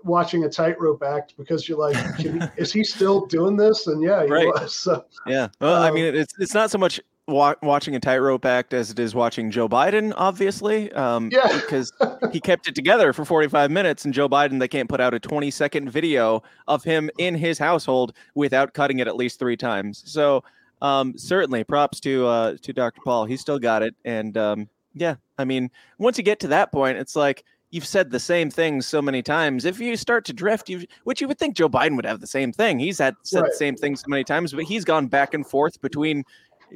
[0.03, 3.87] watching a tightrope act because you're like, can he, is he still doing this?
[3.87, 4.47] And yeah, he Right.
[4.47, 4.73] was.
[4.75, 8.43] So yeah well i Um, mean it's it's not so much wa- watching a tightrope
[8.43, 11.47] act as it is watching joe biden obviously um Yeah.
[11.61, 11.91] because
[12.31, 15.19] he kept it together for 45 minutes and joe biden they can't put out a
[15.19, 20.01] 20 second video of him in his household without cutting it at least three times
[20.07, 20.43] so
[20.81, 25.15] um certainly props to uh to dr paul He still got it and um yeah
[25.37, 28.85] i mean once you get to that point it's like you've said the same things
[28.85, 31.95] so many times if you start to drift you which you would think joe biden
[31.95, 33.51] would have the same thing he's had said Right.
[33.51, 36.23] the same things so many times but he's gone back and forth between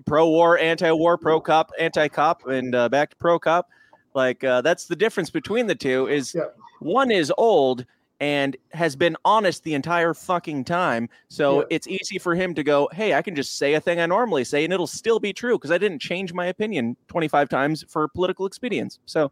[0.05, 3.67] pro-war anti-war pro-cop anti-cop and uh, back to pro-cop
[4.13, 6.43] like uh, that's the difference between the two is Yeah.
[6.79, 7.85] one is old
[8.19, 11.65] and has been honest the entire fucking time so Yeah.
[11.71, 14.43] it's easy for him to go hey i can just say a thing i normally
[14.45, 18.07] say and it'll still be true because i didn't change my opinion 25 times for
[18.07, 19.31] political expedience so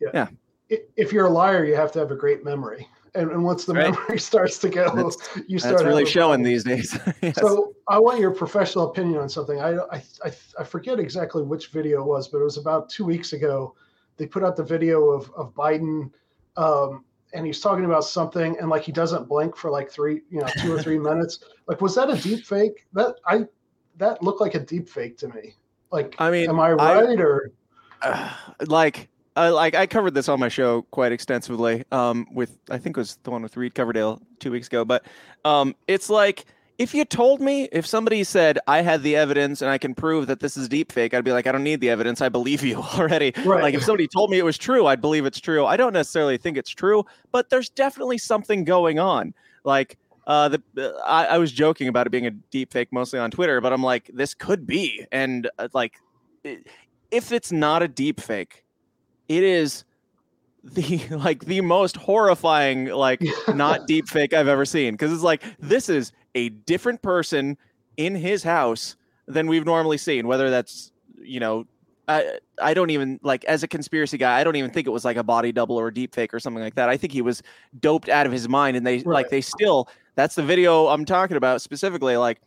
[0.00, 0.26] yeah,
[0.96, 2.88] if you're a liar, you have to have a great memory.
[3.14, 3.92] And, and once the Right.
[3.92, 5.16] memory starts to go, That's-
[5.46, 7.36] you start that's really showing these days Yes.
[7.38, 9.60] So I want your professional opinion on something.
[9.60, 13.04] I, I I I forget exactly which video it was, but it was about two
[13.04, 13.74] weeks ago.
[14.16, 16.10] They put out the video of of Biden,
[16.56, 17.04] um,
[17.34, 20.48] and he's talking about something, and like he doesn't blink for like three, you know,
[20.58, 21.40] two or three minutes.
[21.66, 22.86] Like, was that a deep fake?
[22.92, 23.46] That I
[23.98, 25.54] that looked like a deep fake to me.
[25.90, 27.52] Like, I mean, am I I- right or?
[28.66, 32.96] like uh, like I covered this on my show quite extensively um with I think
[32.96, 35.06] it was the one with Reed Coverdale 2 weeks ago but
[35.44, 36.44] um it's like
[36.82, 40.26] if you told me if somebody said I had the evidence and I can prove
[40.26, 42.20] that this is deep fake I'd be like I don't need the evidence.
[42.20, 43.32] I believe you already.
[43.44, 43.62] Right.
[43.62, 45.64] like if somebody told me it was true I'd believe it's true.
[45.64, 49.32] I don't necessarily think it's true but there's definitely something going on.
[49.64, 53.18] Like uh, the uh, I, I was joking about it being a deep fake mostly
[53.18, 56.00] on Twitter, but I'm like, this could be, and uh, like,
[57.10, 58.64] if it's not a deep fake,
[59.28, 59.84] it is
[60.62, 65.42] the like the most horrifying like not deep fake I've ever seen because it's like
[65.58, 67.56] this is a different person
[67.96, 71.64] in his house than we've normally seen whether that's you know
[72.08, 75.04] I I don't even like as a conspiracy guy I don't even think it was
[75.04, 76.88] like a body double or a deep fake or something like that.
[76.88, 77.42] I think he was
[77.80, 81.36] doped out of his mind and they like they still that's the video I'm talking
[81.36, 82.40] about specifically like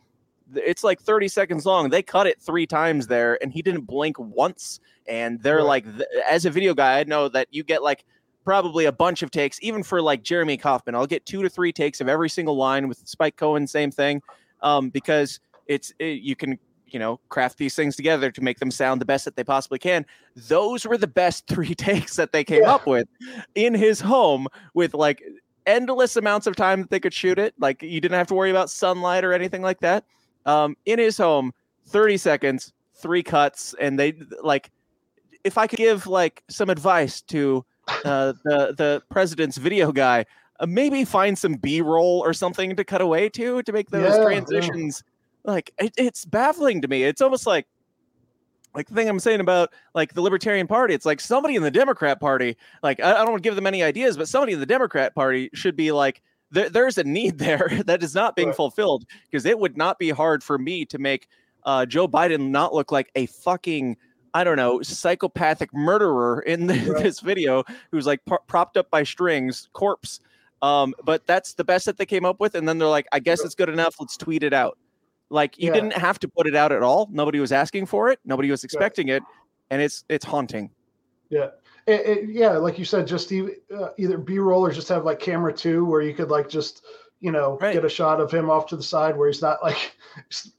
[0.54, 1.88] it's like 30 seconds long.
[1.90, 4.78] They cut it three times there and he didn't blink once.
[5.08, 5.84] And they're Right.
[5.84, 5.86] like
[6.28, 8.04] as a video guy i know that you get like
[8.46, 11.72] probably a bunch of takes even for like jeremy kauffman i'll get two to three
[11.72, 14.22] takes of every single line with spike cohen same thing
[14.62, 18.70] um, because it's it, you can you know craft these things together to make them
[18.70, 20.06] sound the best that they possibly can
[20.48, 22.76] those were the best three takes that they came Yeah.
[22.76, 23.08] up with
[23.54, 25.22] in his home with like
[25.66, 27.52] endless amounts of time that they could shoot it.
[27.58, 30.04] Like you didn't have to worry about sunlight or anything like that.
[30.46, 31.52] Um, in his home,
[31.86, 34.70] 30 seconds, three cuts, and they like.
[35.42, 37.64] If I could give like some advice to
[38.04, 40.24] uh, the the president's video guy,
[40.60, 44.02] uh, maybe find some B roll or something to cut away to to make those
[44.14, 44.24] Yeah, yeah.
[44.24, 45.02] transitions.
[45.44, 47.04] Like it, it's baffling to me.
[47.04, 47.66] It's almost like
[48.74, 50.92] like the thing I'm saying about like the Libertarian Party.
[50.94, 52.56] It's like somebody in the Democrat Party.
[52.82, 55.14] Like I, I don't want to give them any ideas, but somebody in the Democrat
[55.14, 56.22] Party should be like.
[56.52, 58.56] There, there's a need there that is not being Right.
[58.56, 61.26] fulfilled because it would not be hard for me to make
[61.64, 63.96] uh, Joe Biden not look like a fucking
[64.36, 67.02] I don't know psychopathic murderer in the, Right.
[67.02, 70.20] this video who's like pro- propped up by strings, corpse.
[70.62, 73.18] Um, but that's the best that they came up with, and then they're like, I
[73.18, 73.96] guess it's good enough.
[74.00, 74.76] Let's tweet it out.
[75.30, 75.74] Like you Yeah.
[75.74, 77.08] didn't have to put it out at all.
[77.10, 78.20] Nobody was asking for it.
[78.24, 79.22] Nobody was expecting it,
[79.70, 80.70] and it's it's haunting.
[81.30, 81.48] Yeah.
[81.86, 85.04] It, it, yeah, like you said, just e- uh, either B roll or just have
[85.04, 86.84] like camera two, where you could like just
[87.26, 87.74] you know Right.
[87.74, 89.96] get a shot of him off to the side where he's not like.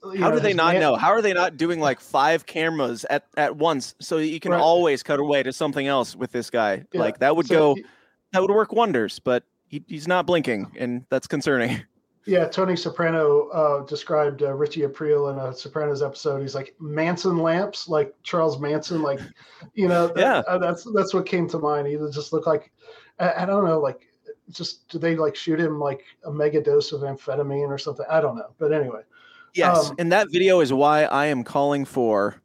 [0.03, 0.95] How know, do they not man- know?
[0.97, 4.61] How are they not doing like five cameras at at once so you can Right.
[4.61, 6.83] always cut away to something else with this guy?
[6.91, 6.99] Yeah.
[6.99, 7.75] Like that would So go.
[7.75, 7.85] he-
[8.33, 11.81] That would work wonders, but he, he's not blinking, and that's concerning.
[12.29, 16.41] Yeah, Tony Soprano uh, described uh, Richie Aprile in a Sopranos episode.
[16.41, 19.21] He's like Manson lamps, like Charles Manson, like
[19.75, 20.07] you know.
[20.07, 20.39] that- Yeah.
[20.45, 21.87] uh, that's that's what came to mind.
[21.87, 22.69] He just looked like
[23.17, 24.09] I, I don't know, like
[24.51, 28.05] just do they like shoot him like a mega dose of amphetamine or something?
[28.09, 29.01] I don't know, but anyway.
[29.53, 32.35] Yes, Um, and that video is why I am calling for,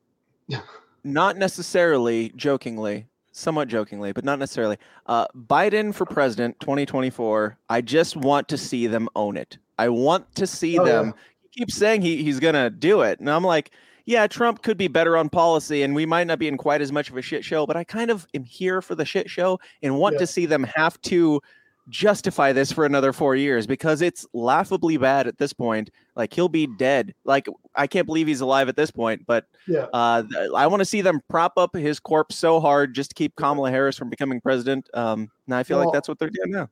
[0.48, 0.60] Yeah.
[1.04, 7.56] not necessarily jokingly, somewhat jokingly, but not necessarily, uh, Biden for president 2024.
[7.68, 9.58] I just want to see them own it.
[9.78, 10.92] I want to see Oh, yeah.
[10.92, 11.14] them.
[11.42, 13.72] He keeps saying he, he's gonna do it, and I'm like,
[14.04, 16.90] yeah, Trump could be better on policy, and we might not be in quite as
[16.92, 19.60] much of a shit show, but I kind of am here for the shit show
[19.82, 20.18] and want Yeah.
[20.20, 21.40] to see them have to
[21.88, 25.90] justify this for another four years because it's laughably bad at this point.
[26.14, 27.14] Like he'll be dead.
[27.24, 29.22] Like I can't believe he's alive at this point.
[29.26, 29.86] But Yeah.
[29.92, 30.22] uh,
[30.54, 33.70] I want to see them prop up his corpse so hard just to keep Kamala
[33.70, 34.88] Harris from becoming president.
[34.94, 36.68] Um, and I feel Well, like that's what they're doing now.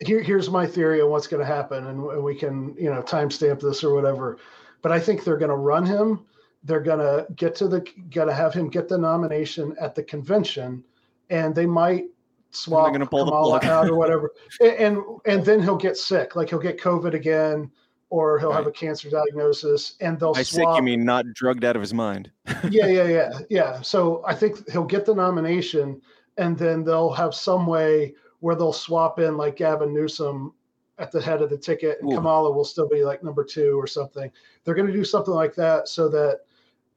[0.00, 3.60] here, here's my theory on what's going to happen, and we can, you know, timestamp
[3.60, 4.38] this or whatever.
[4.80, 6.26] But I think they're going to run him.
[6.64, 10.02] They're going to get to the, going to have him get the nomination at the
[10.02, 10.84] convention,
[11.30, 12.06] and they might
[12.52, 13.70] swap gonna pull the Kamala plug.
[13.70, 17.70] out or whatever, and, and and then he'll get sick, like he'll get COVID again,
[18.10, 21.76] or he'll have a cancer diagnosis, and they'll sick, swap you mean not drugged out
[21.76, 22.30] of his mind.
[22.70, 23.80] yeah, yeah, yeah, yeah.
[23.80, 26.00] So I think he'll get the nomination,
[26.36, 30.52] and then they'll have some way where they'll swap in like Gavin Newsom
[30.98, 32.16] at the head of the ticket, and Ooh.
[32.16, 34.30] Kamala will still be like number two or something.
[34.64, 36.40] They're going to do something like that so that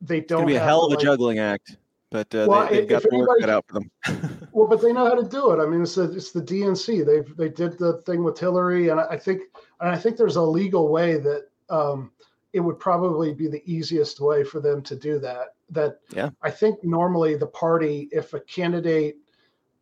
[0.02, 1.78] they It's don't be a hell of a like- juggling act.
[2.12, 3.92] But uh, Well, they, they've got the work cut out for them.
[4.52, 5.62] Well, but they know how to do it.
[5.62, 7.06] I mean, it's the it's the DNC.
[7.06, 9.42] They've they did the thing with Hillary, and I I think
[9.82, 12.12] and I think there's a legal way that um,
[12.54, 15.56] it would probably be the easiest way for them to do that.
[15.70, 16.30] That Yeah.
[16.42, 19.18] I think normally the party, if a candidate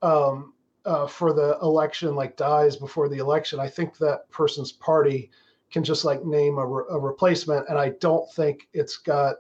[0.01, 0.53] um,
[0.86, 5.30] uh, for the election like dies before the election, I think that person's party
[5.71, 9.36] can just like name a, re- a replacement, and I don't think it's got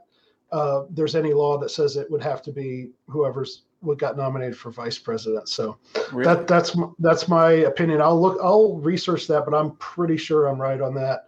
[0.53, 4.55] uh, there's any law that says it would have to be whoever's what got nominated
[4.57, 5.49] for vice president.
[5.49, 5.77] So
[6.13, 6.23] Really?
[6.23, 8.01] that that's that's my opinion.
[8.01, 8.37] I'll look.
[8.41, 11.25] I'll research that, but I'm pretty sure I'm right on that.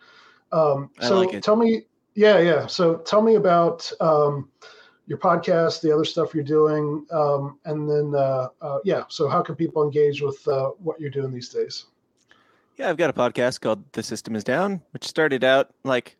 [0.52, 1.44] Um, I so like it.
[1.44, 1.82] tell me,
[2.14, 2.68] yeah, yeah.
[2.68, 4.50] So tell me about um,
[5.08, 9.04] your podcast, the other stuff you're doing, um, and then uh, uh, yeah.
[9.10, 11.86] So how can people engage with uh, what you're doing these days?
[12.78, 16.18] Yeah, I've got a podcast called The System is Down, which started out like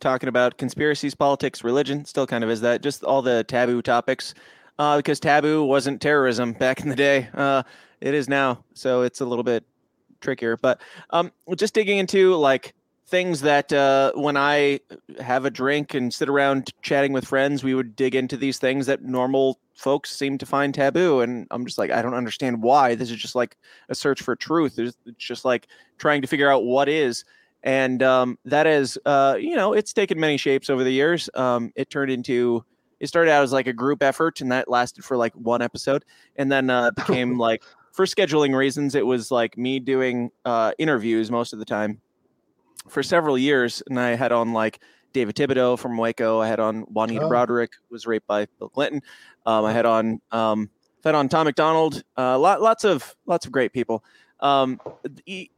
[0.00, 4.34] talking about conspiracies, politics, religion, still kind of is that, just all the taboo topics.
[4.78, 7.28] Uh, because taboo wasn't terrorism back in the day.
[7.34, 7.62] Uh,
[8.00, 8.62] it is now.
[8.74, 9.64] So it's a little bit
[10.20, 10.56] trickier.
[10.56, 10.80] But
[11.10, 12.74] um, just digging into like
[13.08, 14.80] things that uh, when I
[15.18, 18.86] have a drink and sit around chatting with friends, we would dig into these things
[18.86, 21.20] that normal folks seem to find taboo.
[21.20, 22.94] And I'm just like, I don't understand why.
[22.94, 23.56] This is just like
[23.88, 24.78] a search for truth.
[24.78, 27.24] It's it's just like trying to figure out what is.
[27.62, 31.28] And um, that is, uh, you know, it's taken many shapes over the years.
[31.34, 32.64] Um, it turned into,
[33.00, 36.04] it started out as like a group effort, and that lasted for like one episode,
[36.36, 41.30] and then uh, became like, for scheduling reasons, it was like me doing uh, interviews
[41.32, 42.00] most of the time
[42.88, 44.80] for several years, and I had on like
[45.12, 46.38] David Thibodeau from Waco.
[46.40, 47.28] I had on Juanita Oh.
[47.28, 49.02] Broaddrick, who was raped by Bill Clinton.
[49.46, 50.70] Um, I had on um,
[51.04, 52.02] had on Tom MacDonald.
[52.16, 54.04] Uh, lot, lots of lots of great people.
[54.40, 54.80] Um,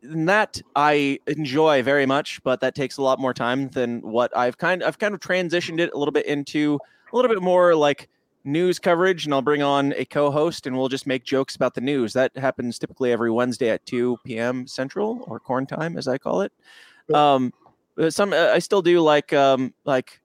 [0.02, 4.56] that I enjoy very much, but that takes a lot more time than what I've
[4.56, 6.78] kind I've kind of transitioned it a little bit into
[7.12, 8.08] a little bit more like
[8.44, 11.80] news coverage, and I'll bring on a co-host, and we'll just make jokes about the
[11.80, 12.12] news.
[12.14, 14.66] That happens typically every Wednesday at 2 p.m.
[14.66, 16.52] Central or corn time, as I call it.
[17.12, 17.52] Um,
[18.08, 20.20] some I still do like um, like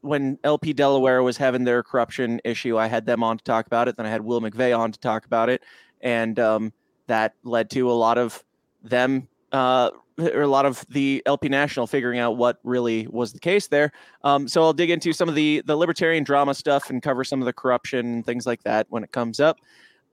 [0.00, 3.88] when LP Delaware was having their corruption issue, I had them on to talk about
[3.88, 3.96] it.
[3.96, 5.62] Then I had Will McVeigh on to talk about it,
[6.00, 6.72] and um,
[7.06, 8.42] that led to a lot of
[8.82, 13.38] them uh, or a lot of the LP National figuring out what really was the
[13.38, 13.92] case there.
[14.24, 17.40] Um, so I'll dig into some of the the libertarian drama stuff and cover some
[17.40, 19.58] of the corruption and things like that when it comes up.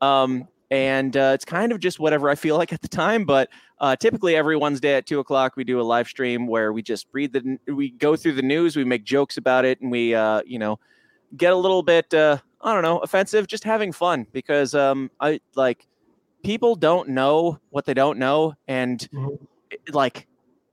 [0.01, 3.25] Um, and uh, it's kind of just whatever I feel like at the time.
[3.25, 6.81] But uh, typically every Wednesday at two o'clock we do a live stream where we
[6.81, 10.13] just read the we go through the news, we make jokes about it, and we
[10.13, 10.79] uh, you know
[11.37, 15.39] get a little bit uh, I don't know offensive, just having fun because um, I
[15.55, 15.87] like
[16.43, 19.93] people don't know what they don't know, and mm-hmm.
[19.93, 20.27] like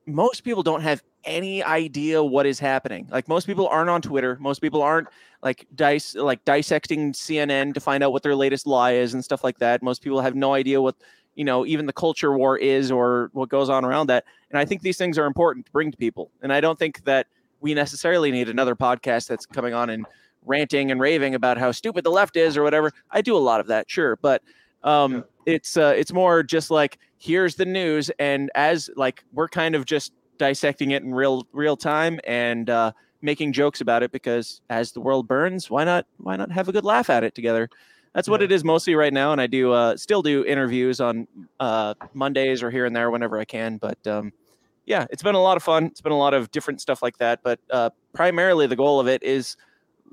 [0.07, 3.07] most people don't have any idea what is happening.
[3.11, 4.37] Like most people aren't on Twitter.
[4.41, 5.09] Most people aren't
[5.43, 9.45] like dice like dissecting CNN to find out what their latest lie is and stuff
[9.45, 9.83] like that.
[9.83, 10.97] Most people have no idea what
[11.35, 14.25] you know even the culture war is or what goes on around that.
[14.51, 16.31] And I think these things are important to bring to people.
[16.43, 17.27] And I don't think that
[17.61, 20.07] we necessarily need another podcast that's coming on and
[20.47, 22.93] ranting and raving about how stupid the left is or whatever.
[23.11, 24.43] I do a lot of that, sure, but
[24.83, 25.21] um, yeah.
[25.47, 29.85] it's uh, it's more just like here's the news, and as like we're kind of
[29.85, 34.93] just dissecting it in real real time and uh, making jokes about it because as
[34.93, 37.69] the world burns, why not why not have a good laugh at it together?
[38.15, 41.29] That's what it is mostly right now, and I do uh, still do interviews on
[41.61, 43.77] uh, Mondays or here and there whenever I can.
[43.77, 44.33] But um,
[44.85, 45.85] yeah, it's been a lot of fun.
[45.85, 47.41] It's been a lot of different stuff like that.
[47.45, 49.57] But uh, primarily, the goal of it is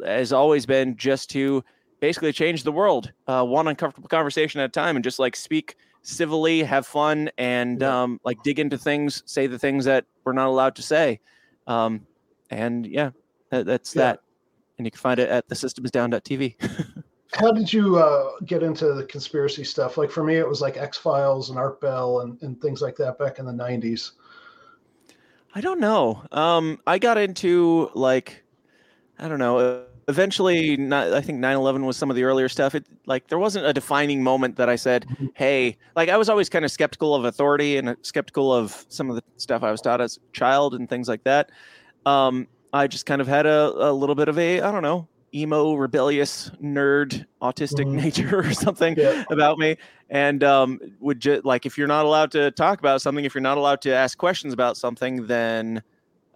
[0.05, 1.63] has always been just to
[1.99, 5.75] basically change the world, uh, one uncomfortable conversation at a time, and just like speak
[6.01, 8.03] civilly, have fun, and yeah.
[8.03, 11.19] um, like dig into things, say the things that we're not allowed to say.
[11.67, 12.05] Um,
[12.49, 13.11] and yeah,
[13.49, 14.03] that, that's yeah.
[14.03, 14.19] that.
[14.77, 17.03] And you can find it at thesystemsdown.tv.
[17.33, 19.97] How did you uh, get into the conspiracy stuff?
[19.97, 22.95] Like for me, it was like X Files and Art Bell and, and things like
[22.97, 24.11] that back in the 90s.
[25.53, 26.23] I don't know.
[26.31, 28.43] Um, I got into like,
[29.19, 32.85] I don't know eventually not, i think 9-11 was some of the earlier stuff it
[33.05, 35.27] like there wasn't a defining moment that i said mm-hmm.
[35.33, 39.15] hey like i was always kind of skeptical of authority and skeptical of some of
[39.15, 41.51] the stuff i was taught as a child and things like that
[42.05, 45.07] um, i just kind of had a, a little bit of a i don't know
[45.33, 47.97] emo rebellious nerd autistic mm-hmm.
[47.97, 49.25] nature or something yeah.
[49.29, 49.75] about me
[50.09, 53.41] and um, would just like if you're not allowed to talk about something if you're
[53.41, 55.81] not allowed to ask questions about something then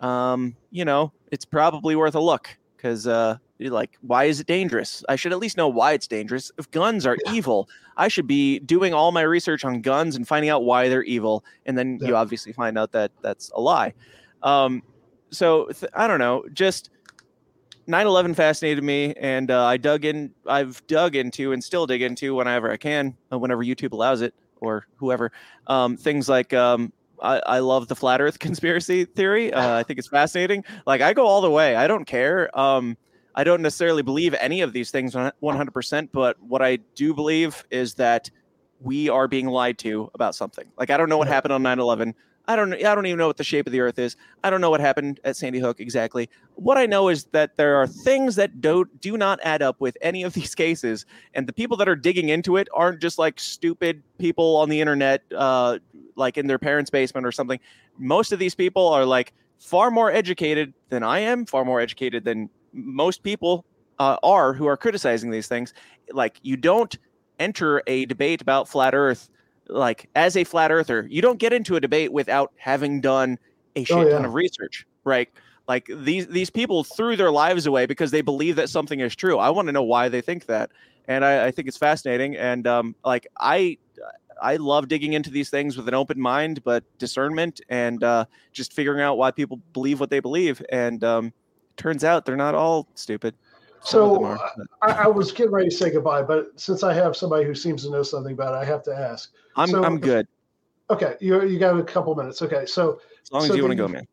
[0.02, 3.38] um, you know it's probably worth a look because uh,
[3.70, 7.06] like why is it dangerous i should at least know why it's dangerous if guns
[7.06, 7.34] are yeah.
[7.34, 11.04] evil i should be doing all my research on guns and finding out why they're
[11.04, 12.10] evil and then yeah.
[12.10, 13.94] you obviously find out that that's a lie
[14.44, 14.82] um,
[15.30, 16.90] so th- i don't know just
[17.88, 22.36] 9-11 fascinated me and uh, i dug in i've dug into and still dig into
[22.36, 25.32] whenever i can uh, whenever youtube allows it or whoever
[25.68, 30.00] um, things like um, I, I, love the flat earth conspiracy theory uh, i think
[30.00, 32.98] it's fascinating like i go all the way i don't care um,
[33.36, 37.94] I don't necessarily believe any of these things 100%, but what I do believe is
[37.96, 38.30] that
[38.82, 40.66] we are being lied to about something.
[40.78, 42.14] Like I don't know what happened on 9/11.
[42.48, 44.16] I don't I don't even know what the shape of the earth is.
[44.44, 46.30] I don't know what happened at Sandy Hook exactly.
[46.56, 49.96] What I know is that there are things that do do not add up with
[50.02, 53.40] any of these cases and the people that are digging into it aren't just like
[53.40, 55.78] stupid people on the internet uh
[56.16, 57.60] like in their parents' basement or something.
[57.98, 62.26] Most of these people are like far more educated than I am, far more educated
[62.26, 63.66] than most people
[64.00, 65.74] uh, are who are criticizing these things.
[66.12, 66.98] Like you don't
[67.40, 69.30] enter a debate about flat Earth
[69.72, 71.08] like as a flat earther.
[71.10, 73.40] You don't get into a debate without having done
[73.76, 74.10] a oh, shit oh, yeah.
[74.12, 75.30] ton of research, right?
[75.68, 79.38] Like these these people threw their lives away because they believe that something is true.
[79.38, 80.72] I want to know why they think that,
[81.08, 82.36] and I, I think it's fascinating.
[82.36, 83.78] And um, like I
[84.42, 88.74] I love digging into these things with an open mind, but discernment and uh, just
[88.74, 90.62] figuring out why people believe what they believe.
[90.70, 91.32] And um,
[91.82, 93.34] turns out they're not all stupid.
[93.84, 94.40] so are,
[94.84, 97.84] I, I, was getting ready to say goodbye, but since I have somebody who seems
[97.84, 99.32] to know something about it, I have to ask.
[99.56, 100.28] I'm so, I'm good.
[100.92, 102.42] Okay, you you got a couple minutes.
[102.42, 104.08] Okay, so as long so as you want to go, man.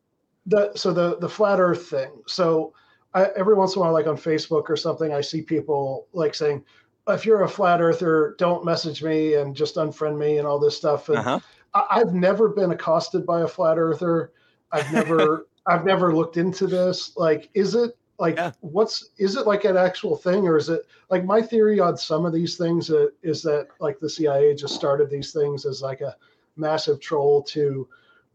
[0.47, 2.09] The so the the flat Earth thing.
[2.25, 2.73] So
[3.13, 6.33] I, every once in a while, like on Facebook or something, I see people like
[6.33, 6.63] saying,
[7.07, 10.75] "If you're a flat earther, don't message me and just unfriend me and all this
[10.75, 11.39] stuff." And uh-huh.
[11.75, 14.31] I, I've never been accosted by a flat earther.
[14.71, 17.15] I've never I've never looked into this.
[17.15, 18.51] Like, is it like yeah.
[18.59, 22.25] what's is it like an actual thing or is it like my theory on some
[22.25, 22.91] of these things
[23.23, 26.17] is that like the CIA just started these things as like a
[26.57, 27.87] massive troll to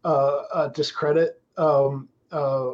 [0.03, 2.71] uh, uh, discredit um, uh,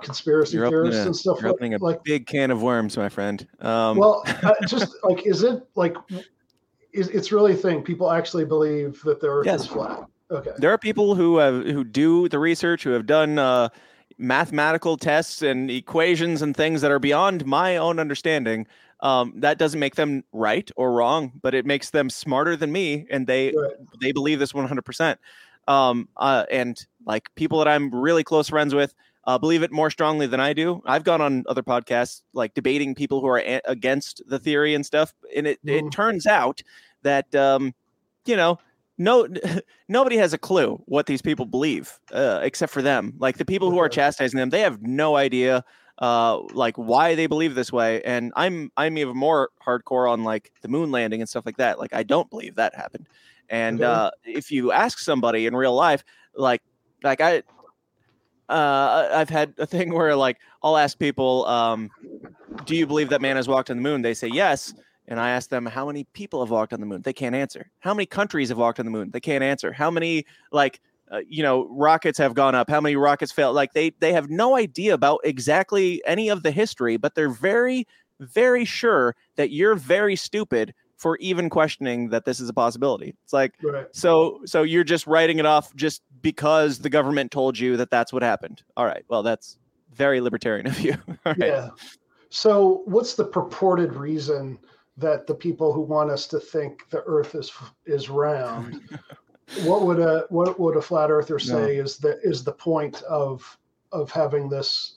[0.00, 2.02] conspiracy You're theorists a, and stuff you're opening a like.
[2.04, 3.46] big can of worms, my friend.
[3.60, 4.24] Um, Well,
[4.66, 5.94] just like, is it like,
[6.92, 7.82] is it's really a thing?
[7.82, 9.62] People actually believe that the Earth Yes.
[9.62, 10.06] is flat.
[10.30, 10.52] Okay.
[10.58, 13.68] there are people who have who do the research, who have done uh,
[14.20, 18.66] mathematical tests and equations and things that are beyond my own understanding.
[19.00, 23.06] Um, that doesn't make them right or wrong, but it makes them smarter than me,
[23.10, 23.72] and they Right.
[24.00, 25.18] they believe this 100%.
[25.68, 28.94] Um, uh, and like people that I'm really close friends with
[29.26, 30.82] uh, believe it more strongly than I do.
[30.86, 34.84] I've gone on other podcasts like debating people who are a- against the theory and
[34.84, 35.72] stuff, and it, Mhm.
[35.74, 36.62] it turns out
[37.02, 37.74] that um,
[38.26, 38.58] you know
[39.00, 39.26] no
[39.88, 43.14] nobody has a clue what these people believe uh, except for them.
[43.18, 45.64] Like the people who are chastising them, they have no idea
[45.98, 48.00] uh like why they believe this way.
[48.02, 51.78] And i'm i'm even more hardcore on like the moon landing and stuff like that.
[51.78, 53.08] Like i don't believe that happened.
[53.48, 56.62] And uh if you ask somebody in real life like
[57.02, 57.42] like i
[58.48, 61.90] uh i've had a thing where like i'll ask people um
[62.64, 64.02] do you believe that man has walked on the moon?
[64.02, 64.74] They say yes
[65.10, 67.02] and i ask them how many people have walked on the moon?
[67.02, 67.70] They can't answer.
[67.80, 69.10] How many countries have walked on the moon?
[69.10, 69.72] They can't answer.
[69.72, 70.80] How many like
[71.10, 72.70] uh, you know rockets have gone up?
[72.70, 73.54] How many rockets failed?
[73.56, 77.86] Like they they have no idea about exactly any of the history but they're very
[78.20, 83.14] very sure that you're very stupid for even questioning that this is a possibility.
[83.24, 83.86] It's like Right.
[83.92, 88.12] so so you're just writing it off just because the government told you that that's
[88.12, 88.62] what happened.
[88.76, 89.04] All right.
[89.08, 89.58] Well that's
[89.92, 90.92] very libertarian of you.
[91.08, 91.38] All right.
[91.38, 91.70] Yeah.
[92.30, 94.58] So, what's the purported reason
[95.00, 97.52] that the people who want us to think the Earth is
[97.86, 98.80] is round?
[99.64, 103.58] what would a what would a flat earther say is the is the point of
[103.92, 104.94] of having this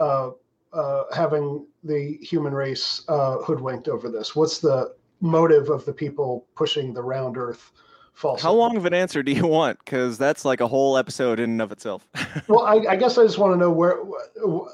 [0.00, 0.30] uh,
[0.72, 4.34] uh, having the human race uh, hoodwinked over this?
[4.34, 7.70] What's the motive of the people pushing the round Earth
[8.14, 8.42] false?
[8.42, 11.50] how long of an answer do you want because that's like a whole episode in
[11.50, 12.06] and of itself
[12.48, 13.98] Well, I, I guess I just want to know where,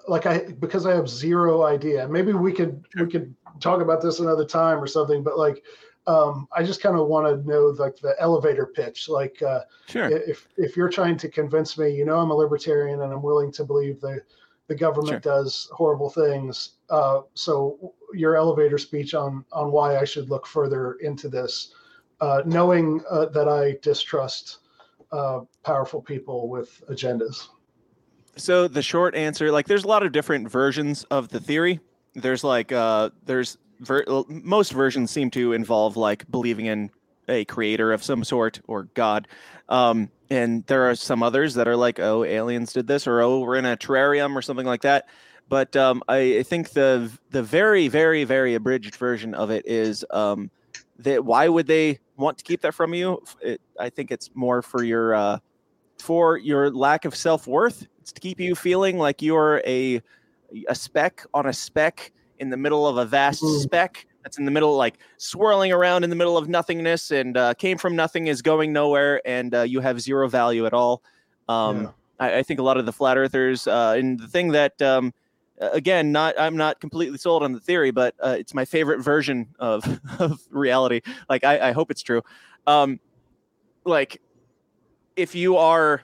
[0.06, 2.08] like, I because I have zero idea.
[2.08, 5.22] Maybe we could we could talk about this another time or something.
[5.22, 5.64] But like,
[6.06, 9.08] um, I just kind of want to know like the elevator pitch.
[9.08, 13.02] Like, uh, sure if if you're trying to convince me, you know, I'm a libertarian
[13.02, 14.20] and I'm willing to believe the
[14.68, 16.72] the government does horrible things.
[16.90, 21.74] Uh, so your elevator speech on on why I should look further into this,
[22.20, 24.58] uh, knowing uh, that I distrust
[25.12, 27.48] uh, powerful people with agendas.
[28.36, 31.80] So the short answer, like, there's a lot of different versions of the theory.
[32.14, 36.90] There's like, uh, there's ver- most versions seem to involve like believing in
[37.28, 39.28] a creator of some sort or God.
[39.68, 43.40] Um, and there are some others that are like, oh, aliens did this, or oh,
[43.40, 45.08] we're in a terrarium or something like that.
[45.48, 50.04] But um, I, I think the the very, very, very abridged version of it is
[50.10, 50.50] um,
[50.98, 53.22] that why would they want to keep that from you?
[53.40, 55.38] It, I think it's more for your uh,
[55.98, 57.86] for your lack of self worth.
[58.00, 60.02] It's to keep you feeling like you're a
[60.68, 63.62] a speck on a speck in the middle of a vast Mhm.
[63.62, 67.54] speck that's in the middle, like swirling around in the middle of nothingness, and uh,
[67.54, 71.02] came from nothing, is going nowhere, and uh, you have zero value at all.
[71.48, 71.90] Um, Yeah.
[72.20, 75.14] I, I think a lot of the flat earthers, uh, and the thing that, um,
[75.60, 79.48] again, not I'm not completely sold on the theory, but uh, it's my favorite version
[79.58, 79.84] of
[80.18, 81.00] of reality.
[81.28, 82.22] Like I, I hope it's true.
[82.66, 83.00] Um,
[83.84, 84.20] like
[85.16, 86.02] if you are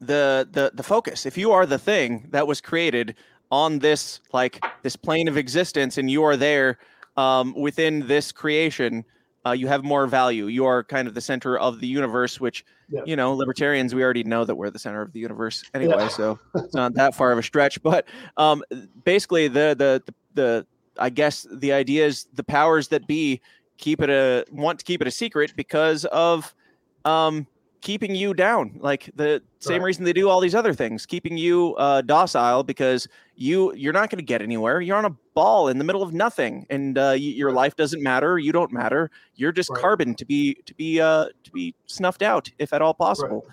[0.00, 3.14] the the the focus, if you are the thing that was created
[3.50, 6.78] on this like this plane of existence, and you are there
[7.16, 9.04] um, within this creation.
[9.46, 10.46] Uh, you have more value.
[10.46, 13.02] You are kind of the center of the universe, which Yeah.
[13.06, 13.94] you know, libertarians.
[13.94, 16.08] We already know that we're the center of the universe anyway, Yeah.
[16.08, 17.80] so it's not that far of a stretch.
[17.82, 18.64] But um,
[19.04, 20.66] basically, the, the the the
[20.98, 23.40] I guess the idea is the powers that be
[23.78, 26.52] keep it a want to keep it a secret because of
[27.04, 27.46] um,
[27.86, 28.76] keeping you down.
[28.80, 29.86] Like the same Right.
[29.86, 33.06] reason they do all these other things, keeping you uh, docile because
[33.36, 34.80] you you're not going to get anywhere.
[34.80, 38.02] You're on a ball in the middle of nothing, and uh, y- your life doesn't
[38.02, 38.38] matter.
[38.38, 39.08] You don't matter.
[39.36, 39.80] You're just Right.
[39.80, 43.44] carbon to be to be uh, to be snuffed out if at all possible.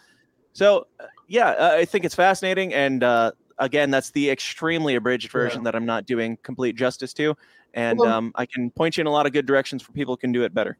[0.53, 5.63] So uh, yeah, I think it's fascinating, and uh, again, that's the extremely abridged version
[5.63, 7.35] that I'm not doing complete justice to,
[7.75, 10.17] and Well- um, I can point you in a lot of good directions for people
[10.17, 10.77] can do it better.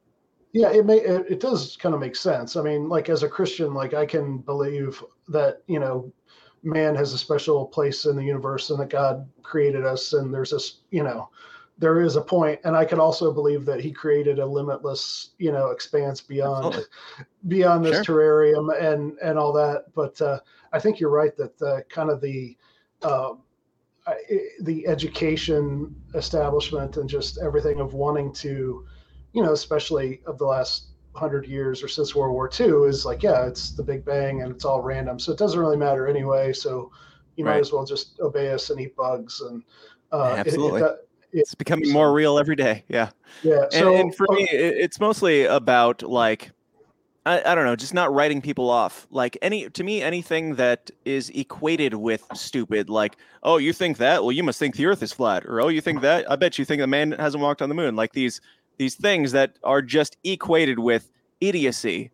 [0.54, 2.56] Yeah, it may it, it does kind of make sense.
[2.56, 6.14] I mean, like as a Christian, like I can believe that you know,
[6.62, 10.52] man has a special place in the universe and that God created us, and there's
[10.52, 11.30] this you know,
[11.80, 15.52] there is a point, and I can also believe that He created a limitless you
[15.52, 16.86] know expanse beyond
[17.48, 18.16] beyond this Sure.
[18.16, 19.86] terrarium and and all that.
[19.96, 20.40] But uh,
[20.72, 22.56] I think you're right that the kind of the
[23.02, 23.34] uh,
[24.06, 28.86] I- the education establishment and just everything of wanting to,
[29.34, 33.22] you know, especially of the last hundred years or since World War II, is like,
[33.22, 36.53] yeah, it's the Big Bang and it's all random, so it doesn't really matter anyway.
[36.53, 36.91] So
[37.35, 39.41] you might as well just obey us and eat bugs.
[39.41, 39.64] And
[40.11, 40.81] uh, it- it- Absolutely.
[40.81, 42.84] it- It's becoming more real every day.
[42.88, 43.10] Yeah.
[43.41, 43.64] yeah.
[43.64, 46.51] and, So and for oh, me it's mostly about like
[47.26, 50.91] I, I don't know just not writing people off like any to me anything that
[51.05, 55.01] is equated with stupid like oh you think that well you must think the earth
[55.01, 57.61] is flat or oh you think that i bet you think the man hasn't walked
[57.61, 58.41] on the moon like these
[58.84, 62.11] these things that are just equated with idiocy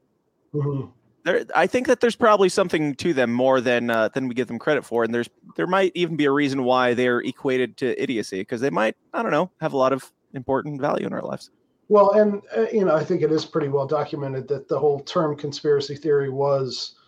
[0.53, 0.87] mhm.
[1.25, 4.47] there i think that there's probably something to them more than uh, than we give
[4.47, 7.99] them credit for and there's there might even be a reason why they're equated to
[8.01, 11.23] idiocy because they might i don't know have a lot of important value in our
[11.23, 11.49] lives
[11.89, 14.99] Well, and uh, you know, I think it is pretty well documented that the whole
[15.01, 16.98] term conspiracy theory was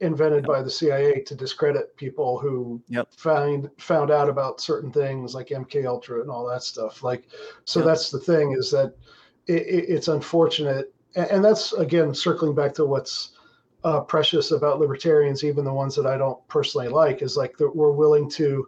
[0.00, 3.08] invented by the CIA to discredit people who Yep.
[3.16, 7.02] found found out about certain things like MK Ultra and all that stuff.
[7.02, 7.28] Like,
[7.64, 7.86] so Yep.
[7.86, 8.94] that's the thing is that
[9.46, 13.30] it, it, it's unfortunate, and, and that's again circling back to what's
[13.84, 17.74] uh, precious about libertarians, even the ones that I don't personally like, is like that
[17.74, 18.66] we're willing to,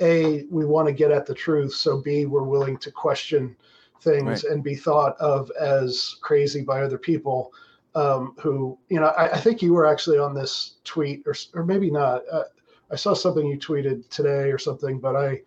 [0.00, 3.56] a, we want to get at the truth, so b, we're willing to question
[4.00, 7.52] things and be thought of as crazy by other people
[7.94, 11.64] um, who, you know, I, I think you were actually on this tweet or, or
[11.64, 12.22] maybe not.
[12.30, 12.44] Uh,
[12.90, 15.40] I saw something you tweeted today or something, but I,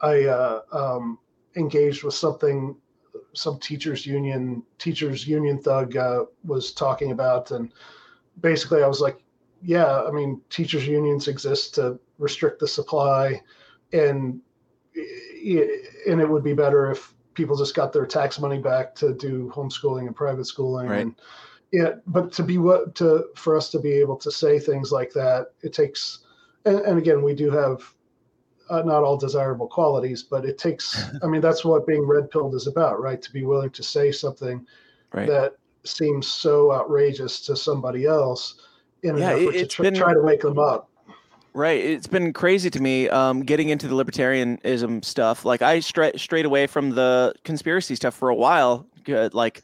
[0.00, 1.18] I uh, um,
[1.56, 2.76] engaged with something
[3.32, 7.72] some teachers union teachers union thug uh, was talking about, and
[8.40, 9.18] basically I was like,
[9.62, 13.40] yeah, I mean, teachers unions exist to restrict the supply,
[13.92, 14.40] and
[14.94, 19.50] and it would be better if people just got their tax money back to do
[19.54, 21.00] homeschooling and private schooling Right.
[21.00, 21.14] and
[21.74, 25.12] yeah but to be what to for us to be able to say things like
[25.12, 26.20] that it takes
[26.66, 27.82] and, and again we do have
[28.70, 32.54] uh, not all desirable qualities but it takes i mean that's what being red pilled
[32.54, 34.64] is about right to be willing to say something
[35.12, 38.60] right that seems so outrageous to somebody else
[39.02, 40.88] in an Yeah, it- effort to tr- been- try to wake them up
[41.56, 41.78] Right.
[41.84, 45.44] It's been crazy to me um, getting into the libertarianism stuff.
[45.44, 48.84] Like I stra- strayed away from the conspiracy stuff for a while.
[49.04, 49.34] Good.
[49.34, 49.62] Like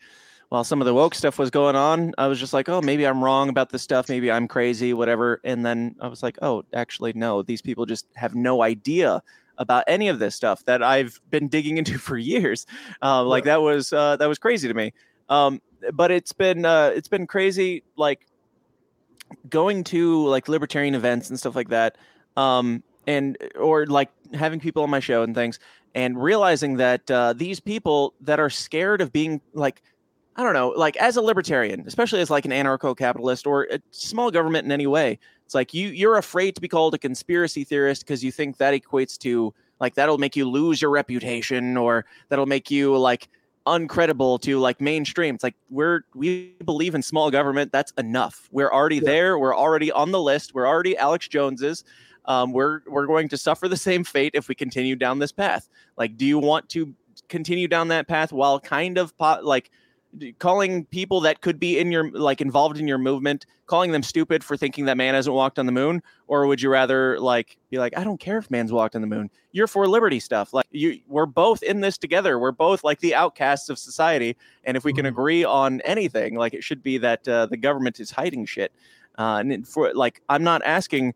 [0.50, 3.06] while some of the woke stuff was going on, I was just like, oh, maybe
[3.06, 4.08] I'm wrong about this stuff.
[4.08, 5.40] Maybe I'm crazy, whatever.
[5.44, 7.42] And then I was like, oh, actually, no.
[7.42, 9.22] These people just have no idea
[9.58, 12.66] about any of this stuff that I've been digging into for years.
[13.00, 14.92] Uh, like that was uh, that was crazy to me.
[15.28, 15.62] Um,
[15.92, 17.84] but it's been uh, it's been crazy.
[17.96, 18.26] Like
[19.48, 21.96] going to like libertarian events and stuff like that
[22.36, 25.58] um and or like having people on my show and things
[25.94, 29.82] and realizing that uh, these people that are scared of being like
[30.36, 34.30] i don't know like as a libertarian especially as like an anarcho-capitalist or a small
[34.30, 38.02] government in any way it's like you you're afraid to be called a conspiracy theorist
[38.06, 42.46] because you think that equates to like that'll make you lose your reputation or that'll
[42.46, 43.28] make you like
[43.66, 45.34] uncredible to like mainstream.
[45.34, 47.72] It's like we're we believe in small government.
[47.72, 48.48] That's enough.
[48.50, 49.02] We're already Yeah.
[49.04, 49.38] there.
[49.38, 50.54] We're already on the list.
[50.54, 51.84] We're already Alex Joneses.
[52.24, 55.68] Um, we're we're going to suffer the same fate if we continue down this path.
[55.96, 56.94] Like, do you want to
[57.28, 59.70] continue down that path while kind of po- like
[60.38, 64.42] calling people that could be in your like involved in your movement, calling them stupid
[64.42, 67.78] for thinking that man hasn't walked on the moon, or would you rather like be
[67.78, 69.30] like, I don't care if man's walked on the moon.
[69.52, 70.52] You're for liberty stuff.
[70.52, 72.38] Like you, we're both in this together.
[72.38, 75.10] We're both like the outcasts of society, and if we can Mhm.
[75.10, 78.72] agree on anything, like it should be that uh, the government is hiding shit.
[79.18, 81.14] Uh, and for like, I'm not asking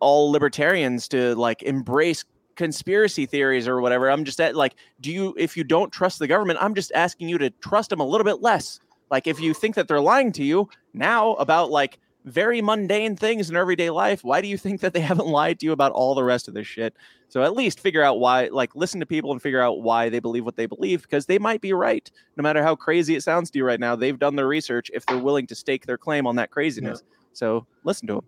[0.00, 2.24] all libertarians to like embrace
[2.56, 4.10] conspiracy theories or whatever.
[4.10, 7.28] I'm just at like, do you, if you don't trust the government, I'm just asking
[7.28, 8.80] you to trust them a little bit less.
[9.10, 13.50] Like, if you think that they're lying to you now about like very mundane things
[13.50, 16.14] in everyday life, why do you think that they haven't lied to you about all
[16.14, 16.96] the rest of this shit?
[17.28, 20.20] So at least figure out why, like, listen to people and figure out why they
[20.20, 22.10] believe what they believe because they might be right.
[22.36, 25.04] No matter how crazy it sounds to you right now, they've done their research if
[25.06, 27.02] they're willing to stake their claim on that craziness.
[27.32, 28.24] So listen to them.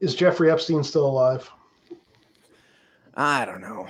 [0.00, 1.50] is jeffrey epstein still alive
[3.18, 3.88] I don't know.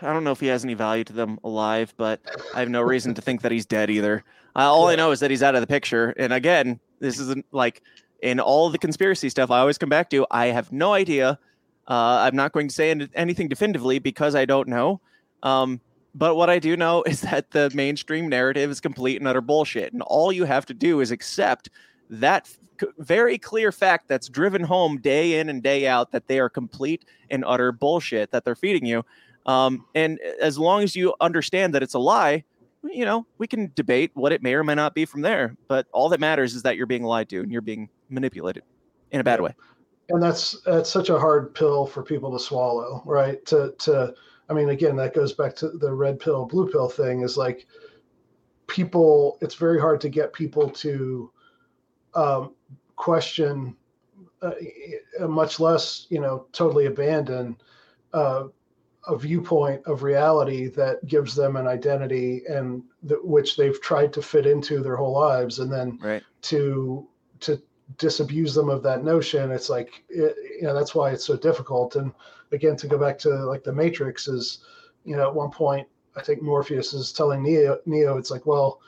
[0.00, 2.20] I don't know if he has any value to them alive, but
[2.54, 4.24] I have no reason to think that he's dead either.
[4.56, 6.14] Uh, all I know is that he's out of the picture.
[6.16, 7.82] And again, this isn't like
[8.22, 10.26] in all the conspiracy stuff I always come back to.
[10.30, 11.38] I have no idea.
[11.86, 15.00] Uh, I'm not going to say anything definitively because I don't know.
[15.42, 15.80] Um,
[16.14, 19.92] but what I do know is that the mainstream narrative is complete and utter bullshit.
[19.92, 21.68] And all you have to do is accept
[22.08, 22.48] that
[22.98, 27.04] very clear fact that's driven home day in and day out that they are complete
[27.30, 29.04] and utter bullshit that they're feeding you.
[29.46, 32.44] Um, and as long as you understand that it's a lie,
[32.84, 35.56] you know, we can debate what it may or may not be from there.
[35.68, 38.62] But all that matters is that you're being lied to and you're being manipulated
[39.10, 39.54] in a bad way.
[40.08, 44.14] and that's that's such a hard pill for people to swallow right to to
[44.48, 47.66] i mean again that goes back to the red pill blue pill thing is like
[48.66, 51.30] people it's very hard to get people to
[52.14, 52.54] um,
[53.02, 53.76] question
[54.42, 54.52] uh,
[55.26, 57.56] much less you know totally abandon
[58.12, 58.44] uh,
[59.08, 64.22] a viewpoint of reality that gives them an identity and th- which they've tried to
[64.22, 66.22] fit into their whole lives and then right.
[66.42, 67.08] to
[67.40, 67.60] to
[67.98, 71.96] disabuse them of that notion it's like it, you know that's why it's so difficult
[71.96, 72.12] and
[72.52, 74.58] again to go back to like the matrix is
[75.04, 78.80] you know at one point i think morpheus is telling neo neo it's like well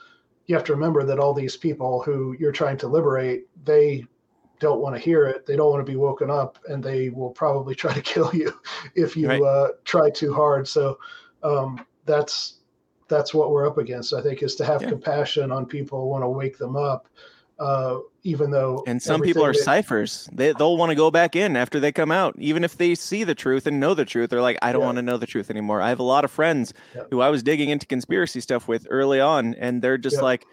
[0.46, 4.04] you have to remember that all these people who you're trying to liberate they
[4.60, 7.30] don't want to hear it they don't want to be woken up and they will
[7.30, 8.52] probably try to kill you
[8.94, 9.42] if you Right.
[9.42, 10.98] uh, try too hard so
[11.42, 12.60] um, that's
[13.08, 14.88] that's what we're up against i think is to have Yeah.
[14.90, 17.08] compassion on people want to wake them up
[17.58, 20.28] uh, even though And some people are Cyphers.
[20.32, 23.22] They they'll want to go back in after they come out, even if they see
[23.24, 24.30] the truth and know the truth.
[24.30, 24.86] They're like, I don't Yeah.
[24.86, 25.80] want to know the truth anymore.
[25.80, 27.02] I have a lot of friends Yeah.
[27.10, 30.22] who I was digging into conspiracy stuff with early on, and they're just Yeah.
[30.22, 30.46] like,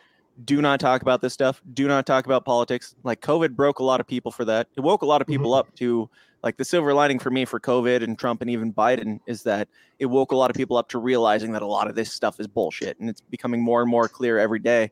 [0.46, 1.62] do not talk about this stuff.
[1.74, 2.96] Do not talk about politics.
[3.04, 4.68] Like COVID broke a lot of people for that.
[4.76, 5.70] It woke a lot of people Mm-hmm.
[5.70, 6.10] up to
[6.44, 9.68] like the silver lining for me for COVID and Trump and even Biden is that
[10.00, 12.40] it woke a lot of people up to realizing that a lot of this stuff
[12.40, 14.90] is bullshit, and it's becoming more and more clear every day.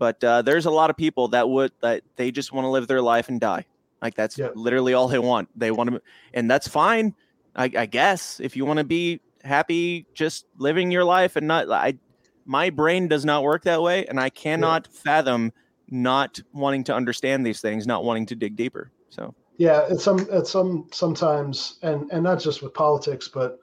[0.00, 2.88] But uh, there's a lot of people that would that they just want to live
[2.88, 3.66] their life and die.
[4.02, 4.48] Like that's Yeah.
[4.54, 5.48] literally all they want.
[5.54, 6.02] They want to,
[6.34, 7.14] and that's fine.
[7.54, 11.70] I, I guess if you want to be happy, just living your life and not.
[11.70, 11.98] I,
[12.46, 15.52] my brain does not work that way, and I cannot fathom
[15.90, 18.90] not wanting to understand these things, not wanting to dig deeper.
[19.10, 23.60] So yeah it's some at some sometimes and and not just with politics but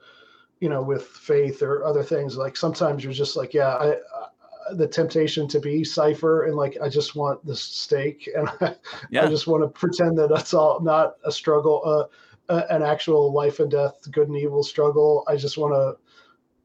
[0.60, 4.28] you know with faith or other things like sometimes you're just like yeah i, I
[4.74, 8.76] the temptation to be Cypher and like i just want the steak and I,
[9.10, 9.26] Yeah.
[9.26, 13.32] I just want to pretend that that's all not a struggle uh, uh, an actual
[13.34, 15.98] life and death good and evil struggle i just want to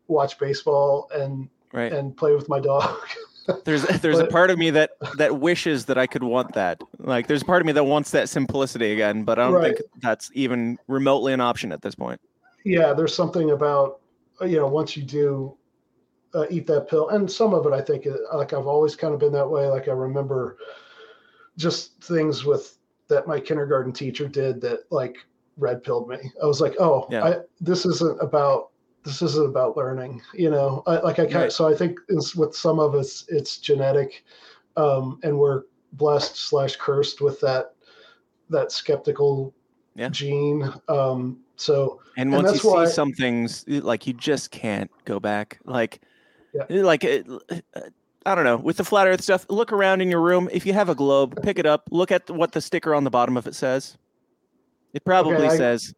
[0.09, 1.93] watch baseball and right.
[1.93, 2.99] and play with my dog
[3.65, 6.81] There's there's a part of me that that wishes that I could want that.
[7.01, 9.77] Like there's a part of me that wants that simplicity again, but I don't Right.
[9.77, 12.20] think that's even remotely an option at this point.
[12.65, 13.99] yeah there's something about
[14.43, 15.57] you know once you do
[16.34, 19.20] uh, eat that pill and some of it i think like i've always kind of
[19.20, 20.56] been that way like i remember
[21.56, 22.78] just things with
[23.09, 25.16] that my kindergarten teacher did that like
[25.59, 27.24] red pilled me i was like oh Yeah.
[27.24, 28.70] I, this isn't about
[29.04, 31.44] this isn't about learning you know I, like i kind Right.
[31.46, 34.24] of so i think it's, with some of us it's genetic
[34.76, 35.64] um and we're
[35.94, 37.74] blessed slash cursed with that
[38.48, 39.52] that skeptical
[39.94, 40.09] Yeah.
[40.09, 44.50] gene um so And And once that's you why- see some things, like you just
[44.50, 45.59] can't go back.
[45.64, 46.00] Like,
[46.55, 46.65] Yeah.
[46.70, 47.23] eh, like uh,
[48.27, 48.57] I don't know.
[48.57, 50.49] With the flat Earth stuff, look around in your room.
[50.53, 51.89] If you have a globe, pick it up.
[51.91, 53.97] Look at what the sticker on the bottom of it says.
[54.93, 55.95] It probably I- says,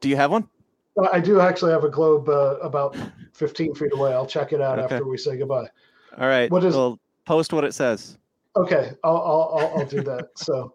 [0.00, 0.48] "Do you have one?"
[0.96, 2.96] Uh, I do actually have a globe uh, about
[3.34, 4.12] 15 feet away.
[4.12, 4.94] I'll check it out Okay.
[4.94, 5.68] after we say goodbye.
[6.18, 6.50] All right.
[6.50, 8.16] What is- well, post what it says.
[8.56, 10.28] Okay, I'll I'll I'll, I'll do that.
[10.36, 10.72] So,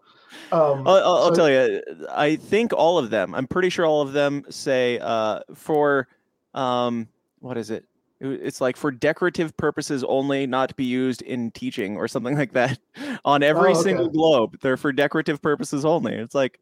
[0.52, 1.82] um, I'll, I'll, I'll so- tell you.
[2.10, 3.34] I think all of them.
[3.34, 6.06] I'm pretty sure all of them say uh, for
[6.54, 7.08] um,
[7.40, 7.84] what is it?
[8.20, 12.36] It- It's like for decorative purposes only, not to be used in teaching or something
[12.38, 12.78] like that.
[13.24, 13.82] On oh, every Oh, okay.
[13.82, 16.14] single globe, they're for decorative purposes only.
[16.14, 16.60] It's like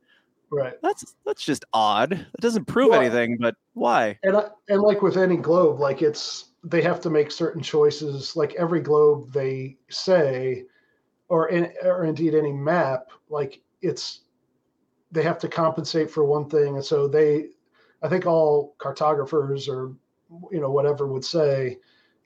[0.50, 0.74] right.
[0.82, 2.12] that's that's just odd.
[2.12, 4.18] It doesn't prove Well- anything, but why?
[4.22, 8.34] And I, and like with any globe, like it's they have to make certain choices.
[8.36, 10.64] Like every globe, they say,
[11.28, 14.20] or in, or indeed any map, like it's
[15.12, 17.46] they have to compensate for one thing, and so they,
[18.02, 19.94] I think all cartographers or
[20.50, 21.78] you know whatever would say,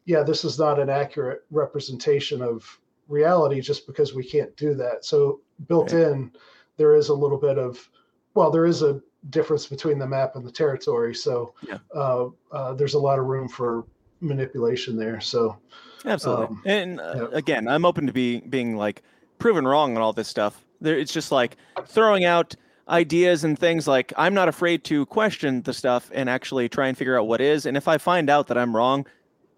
[0.04, 5.04] yeah, this is not an accurate representation of reality just because we can't do that.
[5.04, 6.02] So built Right.
[6.02, 6.32] in,
[6.76, 7.88] there is a little bit of,
[8.34, 9.00] well, there is a
[9.30, 11.14] difference between the map and the territory.
[11.14, 11.78] So Yeah.
[11.94, 13.84] uh, uh, there's a lot of room for
[14.20, 15.20] manipulation there.
[15.20, 15.58] So
[16.04, 16.46] Absolutely.
[16.46, 17.38] Um, and uh, yeah.
[17.38, 19.02] again, I'm open to be being like
[19.38, 20.64] proven wrong on all this stuff.
[20.80, 21.56] There, it's just like
[21.86, 22.56] throwing out
[22.88, 26.96] ideas and things like I'm not afraid to question the stuff and actually try and
[26.96, 27.66] figure out what is.
[27.66, 29.06] And if I find out that I'm wrong,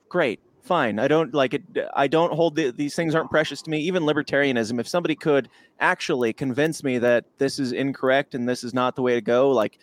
[0.09, 0.99] great, fine.
[0.99, 1.63] I don't like it.
[1.95, 3.81] I don't hold the, these things aren't precious to me.
[3.81, 5.49] Even libertarianism, if somebody could
[5.81, 9.51] actually convince me that this is incorrect and this is not the way to go,
[9.51, 9.79] like.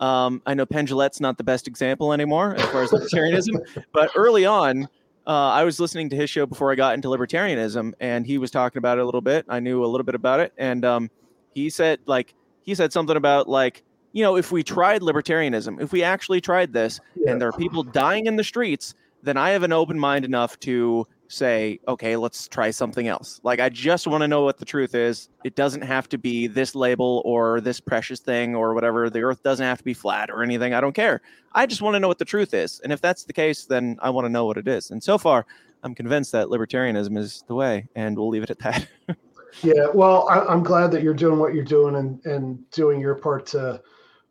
[0.00, 4.10] Um, I know Penn Jillette's not the best example anymore as far as libertarianism, but
[4.16, 4.88] early on,
[5.24, 8.50] uh, I was listening to his show before I got into libertarianism, and he was
[8.50, 9.46] talking about it a little bit.
[9.48, 11.10] I knew a little bit about it, and um,
[11.54, 12.34] he said like
[12.64, 16.72] he said something about like you know if we tried libertarianism, if we actually tried
[16.72, 17.30] this, Yeah.
[17.32, 20.58] and there are people dying in the streets, then I have an open mind enough
[20.60, 23.40] to say, okay, let's try something else.
[23.42, 25.30] Like I just want to know what the truth is.
[25.42, 29.08] It doesn't have to be this label or this precious thing or whatever.
[29.08, 30.74] The earth doesn't have to be flat or anything.
[30.74, 31.22] I don't care.
[31.52, 32.78] I just want to know what the truth is.
[32.84, 34.90] And if that's the case, then I want to know what it is.
[34.90, 35.46] And so far,
[35.82, 38.86] I'm convinced that libertarianism is the way, and we'll leave it at that.
[39.62, 43.14] Yeah, well, I, I'm glad that you're doing what you're doing and, and doing your
[43.14, 43.80] part to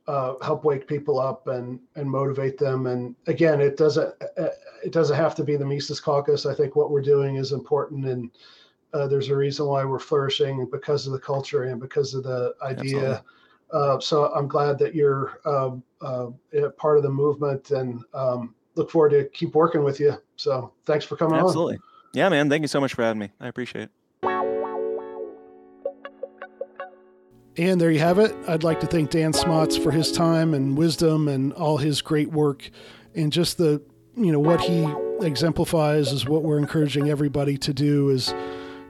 [0.07, 2.87] uh, help wake people up and, and motivate them.
[2.87, 4.49] And again, it doesn't uh,
[4.83, 6.45] it doesn't have to be the Mises Caucus.
[6.45, 8.31] I think what we're doing is important, and
[8.93, 12.53] uh, there's a reason why we're flourishing because of the culture and because of the
[12.61, 13.23] idea.
[13.71, 16.27] Uh, so I'm glad that you're um, uh,
[16.77, 20.15] part of the movement, and um, look forward to keep working with you.
[20.35, 21.75] So thanks for coming Absolutely.
[21.75, 21.81] on.
[22.13, 22.49] Yeah, man.
[22.49, 23.31] Thank you so much for having me.
[23.39, 24.02] I appreciate it.
[27.57, 28.35] And there you have it.
[28.47, 32.31] I'd like to thank Dan Smots for his time and wisdom and all his great
[32.31, 32.69] work
[33.15, 33.81] and just the,
[34.15, 34.87] you know, what he
[35.21, 38.33] exemplifies is what we're encouraging everybody to do is,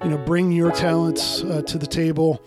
[0.01, 2.41] you know, bring your talents uh, to the table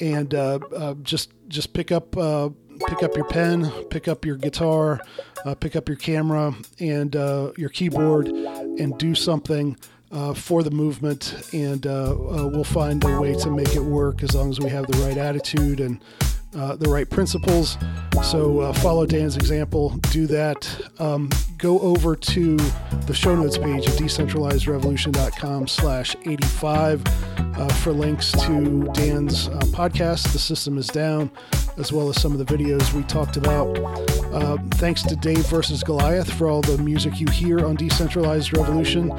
[0.00, 2.48] and uh, uh, just just pick up uh,
[2.86, 5.00] pick up your pen, pick up your guitar,
[5.44, 9.76] uh, pick up your camera and uh, your keyboard and do something
[10.10, 14.22] uh, for the movement, and uh, uh, we'll find a way to make it work
[14.22, 16.00] as long as we have the right attitude and
[16.58, 17.78] uh, the right principles.
[18.22, 20.90] So uh, follow Dan's example, do that.
[20.98, 22.56] Um, go over to
[23.06, 27.02] the show notes page at decentralizedrevolution.com slash 85
[27.58, 31.30] uh, for links to Dan's uh, podcast, The System is Down,
[31.76, 33.76] as well as some of the videos we talked about.
[34.32, 39.10] Uh, thanks to Dave versus Goliath for all the music you hear on Decentralized Revolution.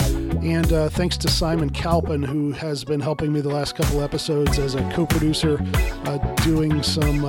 [0.44, 4.57] And uh, thanks to Simon Calpin, who has been helping me the last couple episodes
[4.57, 5.60] as a co producer,
[6.06, 7.28] uh, doing some uh,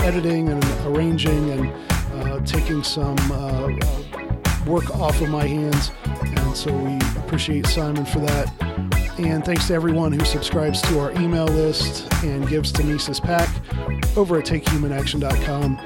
[0.00, 1.72] editing and arranging and
[2.14, 5.90] uh, taking some uh, uh, work off of my hands.
[6.04, 8.52] And so we appreciate Simon for that.
[9.18, 13.48] And thanks to everyone who subscribes to our email list and gives to Mises PAC
[14.16, 15.78] over at takehumanaction.com.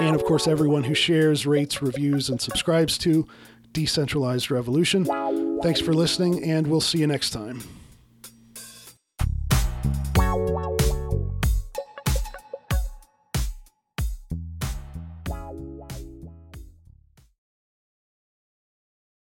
[0.00, 3.26] And of course, everyone who shares, rates, reviews, and subscribes to
[3.72, 5.04] Decentralized Revolution.
[5.62, 7.62] Thanks for listening, and we'll see you next time.